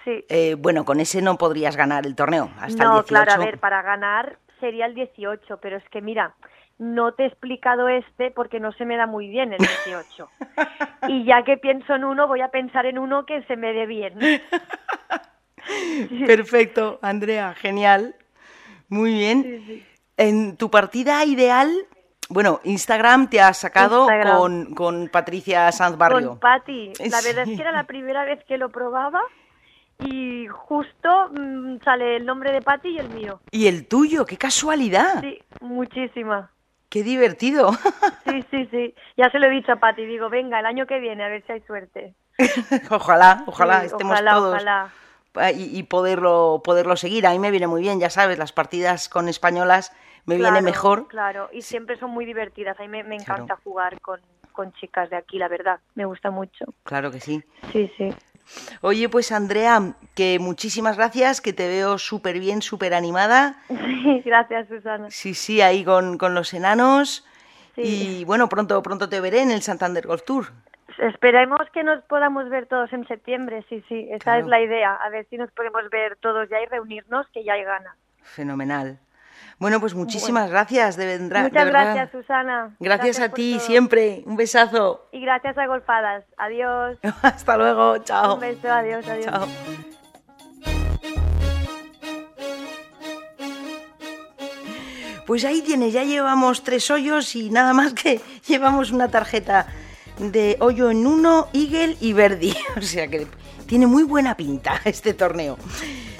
sí. 0.04 0.26
eh, 0.30 0.56
bueno, 0.58 0.86
con 0.86 1.00
ese 1.00 1.22
no 1.22 1.38
podrías 1.38 1.76
ganar 1.76 2.06
el 2.06 2.16
torneo. 2.16 2.50
Hasta 2.60 2.84
no, 2.84 3.00
el 3.00 3.06
18. 3.06 3.08
claro, 3.08 3.34
a 3.34 3.46
ver, 3.46 3.60
para 3.60 3.82
ganar 3.82 4.38
sería 4.60 4.86
el 4.86 4.96
18, 4.96 5.58
pero 5.58 5.78
es 5.78 5.84
que 5.89 6.02
mira, 6.02 6.36
no 6.78 7.13
te 7.13 7.24
he 7.24 7.28
explicado 7.28 7.89
este 7.89 8.32
porque 8.32 8.60
no 8.60 8.72
se 8.74 8.86
me 8.86 8.98
da 8.98 9.08
muy 9.08 9.30
bien 9.30 9.54
el 9.54 9.60
18. 9.60 10.30
y 11.08 11.26
ya 11.26 11.44
que 11.44 11.58
pienso 11.58 11.96
en 11.96 12.04
uno, 12.04 12.28
voy 12.28 12.42
a 12.42 12.50
pensar 12.50 12.86
en 12.86 12.98
uno 12.98 13.26
que 13.26 13.44
se 13.44 13.56
me 13.56 13.74
dé 13.74 13.86
bien. 13.86 14.18
Perfecto, 16.26 17.00
Andrea, 17.02 17.54
genial. 17.54 18.16
Muy 18.89 19.13
bien. 19.13 19.86
En 20.18 20.58
tu 20.58 20.70
partida 20.70 21.24
ideal, 21.26 21.72
bueno, 22.30 22.60
Instagram 22.63 23.30
te 23.30 23.42
has 23.42 23.58
sacado 23.58 24.08
con, 24.38 24.76
con 24.76 25.10
Patricia 25.10 25.72
Sanz 25.72 25.98
Barrio. 25.98 26.30
Con 26.30 26.39
Patty, 26.39 26.94
la 27.10 27.22
verdad 27.24 27.48
es 27.48 27.56
que 27.56 27.62
era 27.62 27.72
la 27.72 27.86
primera 27.86 28.26
vez 28.26 28.44
que 28.46 28.58
lo 28.58 28.70
probaba 28.70 29.22
y 30.04 30.48
justo 30.48 31.30
mm, 31.32 31.78
sale 31.84 32.18
el 32.18 32.26
nombre 32.26 32.52
de 32.52 32.62
Patty 32.62 32.89
y 32.89 32.98
el 33.00 33.10
mío. 33.10 33.39
Y 33.52 33.68
el 33.68 33.88
tuyo, 33.88 34.26
qué 34.26 34.38
casualidad. 34.38 35.22
Sí, 35.22 35.39
muchísima. 35.62 36.50
Qué 36.89 37.04
divertido. 37.04 37.72
Sí, 38.26 38.44
sí, 38.52 38.68
sí. 38.72 38.96
Ya 39.18 39.30
se 39.32 39.39
lo 39.39 39.48
he 39.48 39.50
dicho 39.50 39.72
a 39.72 39.76
Patty, 39.78 40.06
digo, 40.06 40.30
venga, 40.30 40.60
el 40.60 40.66
año 40.66 40.86
que 40.86 41.00
viene, 41.00 41.24
a 41.24 41.28
ver 41.28 41.44
si 41.46 41.52
hay 41.54 41.62
suerte. 41.62 42.13
ojalá, 42.89 43.44
ojalá 43.48 43.82
Sí, 43.82 43.86
estemos 43.88 44.13
ojalá, 44.13 44.32
todos. 44.32 44.54
ojalá. 44.56 44.89
Y, 45.56 45.78
y 45.80 45.84
poderlo, 45.84 46.62
poderlo 46.63 46.96
seguir. 46.96 47.26
A 47.26 47.32
mí 47.32 47.39
me 47.39 47.50
viene 47.52 47.66
muy 47.68 47.82
bien, 47.82 48.00
ya 48.00 48.10
sabes, 48.12 48.38
las 48.38 48.52
partidas 48.52 49.10
con 49.10 49.28
españolas 49.28 49.92
me 50.26 50.36
viene 50.36 50.52
Claro, 50.52 50.66
mejor. 50.66 51.08
Claro, 51.08 51.50
y 51.52 51.63
siempre 51.63 51.98
son 51.98 52.12
muy 52.12 52.26
divertidas. 52.26 52.80
A 52.80 52.84
mí 52.84 52.88
me, 52.88 53.04
me 53.04 53.18
Claro. 53.18 53.44
encanta 53.44 53.62
jugar 53.63 54.00
con, 54.00 54.20
con 54.52 54.72
chicas 54.74 55.10
de 55.10 55.16
aquí, 55.16 55.39
la 55.39 55.48
verdad. 55.48 55.80
Me 55.96 56.06
gusta 56.06 56.30
mucho. 56.30 56.66
Claro 56.84 57.10
que 57.12 57.20
sí. 57.20 57.44
Sí, 57.72 57.92
sí. 57.98 58.13
Oye, 58.82 59.10
pues 59.10 59.32
Andrea, 59.32 59.93
que 60.15 60.38
muchísimas 60.39 60.97
gracias, 60.97 61.41
que 61.41 61.53
te 61.53 61.67
veo 61.67 61.97
súper 61.97 62.39
bien, 62.39 62.62
súper 62.62 62.93
animada. 62.93 63.56
Sí, 63.67 64.21
gracias, 64.25 64.67
Susana. 64.67 65.08
Sí, 65.10 65.34
sí, 65.34 65.62
ahí 65.62 65.84
con, 65.84 66.17
con 66.17 66.34
los 66.36 66.53
enanos. 66.53 67.25
Sí. 67.75 67.82
Y 68.19 68.25
bueno, 68.25 68.49
pronto, 68.49 68.82
pronto 68.84 69.10
te 69.10 69.19
veré 69.19 69.41
en 69.41 69.51
el 69.51 69.62
Santander 69.62 70.06
Golf 70.06 70.23
Tour. 70.23 70.51
Esperemos 70.99 71.62
que 71.73 71.84
nos 71.84 72.03
podamos 72.03 72.47
ver 72.49 72.67
todos 72.67 72.93
en 72.93 73.08
septiembre, 73.08 73.65
sí, 73.67 73.84
sí, 73.89 74.08
esa 74.12 74.19
Claro. 74.19 74.41
es 74.41 74.47
la 74.47 74.62
idea. 74.62 74.93
A 74.93 75.10
ver 75.10 75.25
si 75.29 75.38
nos 75.38 75.51
podemos 75.51 75.89
ver 75.89 76.17
todos 76.17 76.47
ya 76.49 76.62
y 76.62 76.65
reunirnos, 76.67 77.25
que 77.34 77.43
ya 77.43 77.53
hay 77.53 77.63
ganas. 77.63 77.95
Fenomenal. 78.21 78.99
Bueno, 79.63 79.80
pues 79.80 79.93
muchísimas 79.95 80.49
gracias, 80.49 80.97
de, 80.97 81.06
vendrá- 81.17 81.43
Muchas 81.43 81.65
gracias, 81.67 82.12
Susana. 82.12 82.76
Gracias, 82.82 83.21
a 83.21 83.30
ti, 83.30 83.54
todo. 83.56 83.65
siempre. 83.65 84.21
Un 84.26 84.36
besazo. 84.36 85.08
Y 85.13 85.21
gracias 85.21 85.58
a 85.58 85.65
Golfadas. 85.67 86.26
Adiós. 86.36 86.97
Hasta 87.21 87.56
luego, 87.56 87.97
chao. 87.99 88.34
Un 88.34 88.41
beso, 88.41 88.69
adiós, 88.69 89.08
adiós. 89.08 89.26
Chao. 89.26 89.47
Pues 95.26 95.45
ahí 95.45 95.62
tienes, 95.62 95.93
ya 95.93 96.04
llevamos 96.04 96.63
tres 96.63 96.91
hoyos 96.91 97.34
y 97.36 97.49
nada 97.49 97.73
más 97.73 97.93
que 97.93 98.19
llevamos 98.47 98.91
una 98.91 99.08
tarjeta 99.08 99.67
de 100.19 100.58
hoyo 100.60 100.91
en 100.91 101.08
uno, 101.08 101.47
Eagle 101.54 101.95
y 102.02 102.13
Verdi. 102.13 102.54
O 102.78 102.82
sea 102.82 103.08
que 103.08 103.28
tiene 103.65 103.88
muy 103.88 104.04
buena 104.04 104.36
pinta 104.36 104.82
este 104.84 105.13
torneo. 105.13 105.58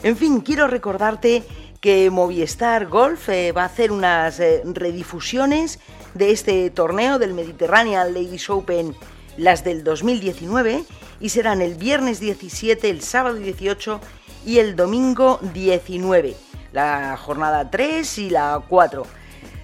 En 0.02 0.16
fin, 0.16 0.40
quiero 0.42 0.68
recordarte 0.68 1.44
que 1.84 2.10
Movistar 2.10 2.88
Golf 2.88 3.28
eh, 3.28 3.52
va 3.52 3.64
a 3.64 3.66
hacer 3.66 3.92
unas 3.92 4.40
eh, 4.40 4.62
redifusiones 4.64 5.82
de 6.14 6.32
este 6.32 6.70
torneo 6.70 7.20
del 7.20 7.34
Mediterranean 7.34 8.14
Ladies 8.14 8.50
Open, 8.50 8.96
las 9.36 9.66
del 9.66 9.84
2019, 9.84 10.86
y 11.20 11.28
serán 11.28 11.62
el 11.62 11.76
viernes 11.76 12.22
17, 12.22 12.90
el 12.90 13.02
sábado 13.02 13.36
18 13.36 14.00
y 14.46 14.60
el 14.60 14.78
domingo 14.78 15.40
19, 15.54 16.38
la 16.72 17.18
jornada 17.18 17.70
3 17.70 18.18
y 18.18 18.30
la 18.30 18.64
4. 18.66 19.06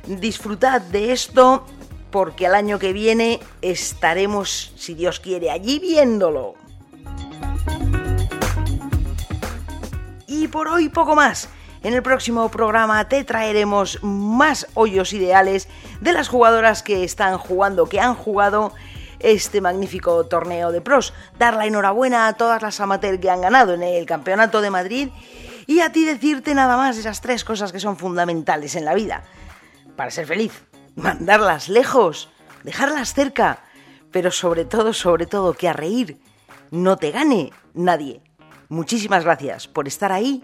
Disfrutad 0.07 0.81
de 0.81 1.13
esto 1.13 1.65
porque 2.11 2.47
al 2.47 2.55
año 2.55 2.79
que 2.79 2.91
viene 2.91 3.39
estaremos, 3.61 4.73
si 4.75 4.93
Dios 4.93 5.21
quiere, 5.21 5.51
allí 5.51 5.79
viéndolo. 5.79 6.55
Y 10.27 10.49
por 10.49 10.67
hoy 10.67 10.89
poco 10.89 11.15
más. 11.15 11.47
En 11.81 11.93
el 11.93 12.03
próximo 12.03 12.49
programa 12.51 13.07
te 13.07 13.23
traeremos 13.23 13.99
más 14.03 14.67
hoyos 14.73 15.13
ideales 15.13 15.69
de 16.01 16.11
las 16.11 16.27
jugadoras 16.27 16.83
que 16.83 17.05
están 17.05 17.37
jugando, 17.37 17.87
que 17.87 18.01
han 18.01 18.15
jugado 18.15 18.73
este 19.19 19.61
magnífico 19.61 20.25
torneo 20.25 20.73
de 20.73 20.81
pros. 20.81 21.13
Dar 21.37 21.55
la 21.55 21.67
enhorabuena 21.67 22.27
a 22.27 22.33
todas 22.33 22.61
las 22.61 22.81
amateurs 22.81 23.19
que 23.19 23.29
han 23.29 23.39
ganado 23.39 23.73
en 23.73 23.83
el 23.83 24.05
Campeonato 24.05 24.59
de 24.59 24.69
Madrid 24.69 25.09
y 25.67 25.79
a 25.79 25.91
ti 25.93 26.03
decirte 26.03 26.53
nada 26.53 26.75
más 26.75 26.97
esas 26.97 27.21
tres 27.21 27.45
cosas 27.45 27.71
que 27.71 27.79
son 27.79 27.95
fundamentales 27.95 28.75
en 28.75 28.83
la 28.83 28.93
vida. 28.93 29.23
Para 29.95 30.11
ser 30.11 30.25
feliz, 30.25 30.65
mandarlas 30.95 31.69
lejos, 31.69 32.29
dejarlas 32.63 33.13
cerca, 33.13 33.63
pero 34.11 34.31
sobre 34.31 34.65
todo, 34.65 34.91
sobre 34.91 35.27
todo, 35.27 35.53
que 35.53 35.69
a 35.69 35.73
reír 35.73 36.17
no 36.71 36.97
te 36.97 37.11
gane 37.11 37.53
nadie. 37.73 38.21
Muchísimas 38.67 39.23
gracias 39.23 39.67
por 39.67 39.87
estar 39.87 40.11
ahí 40.11 40.43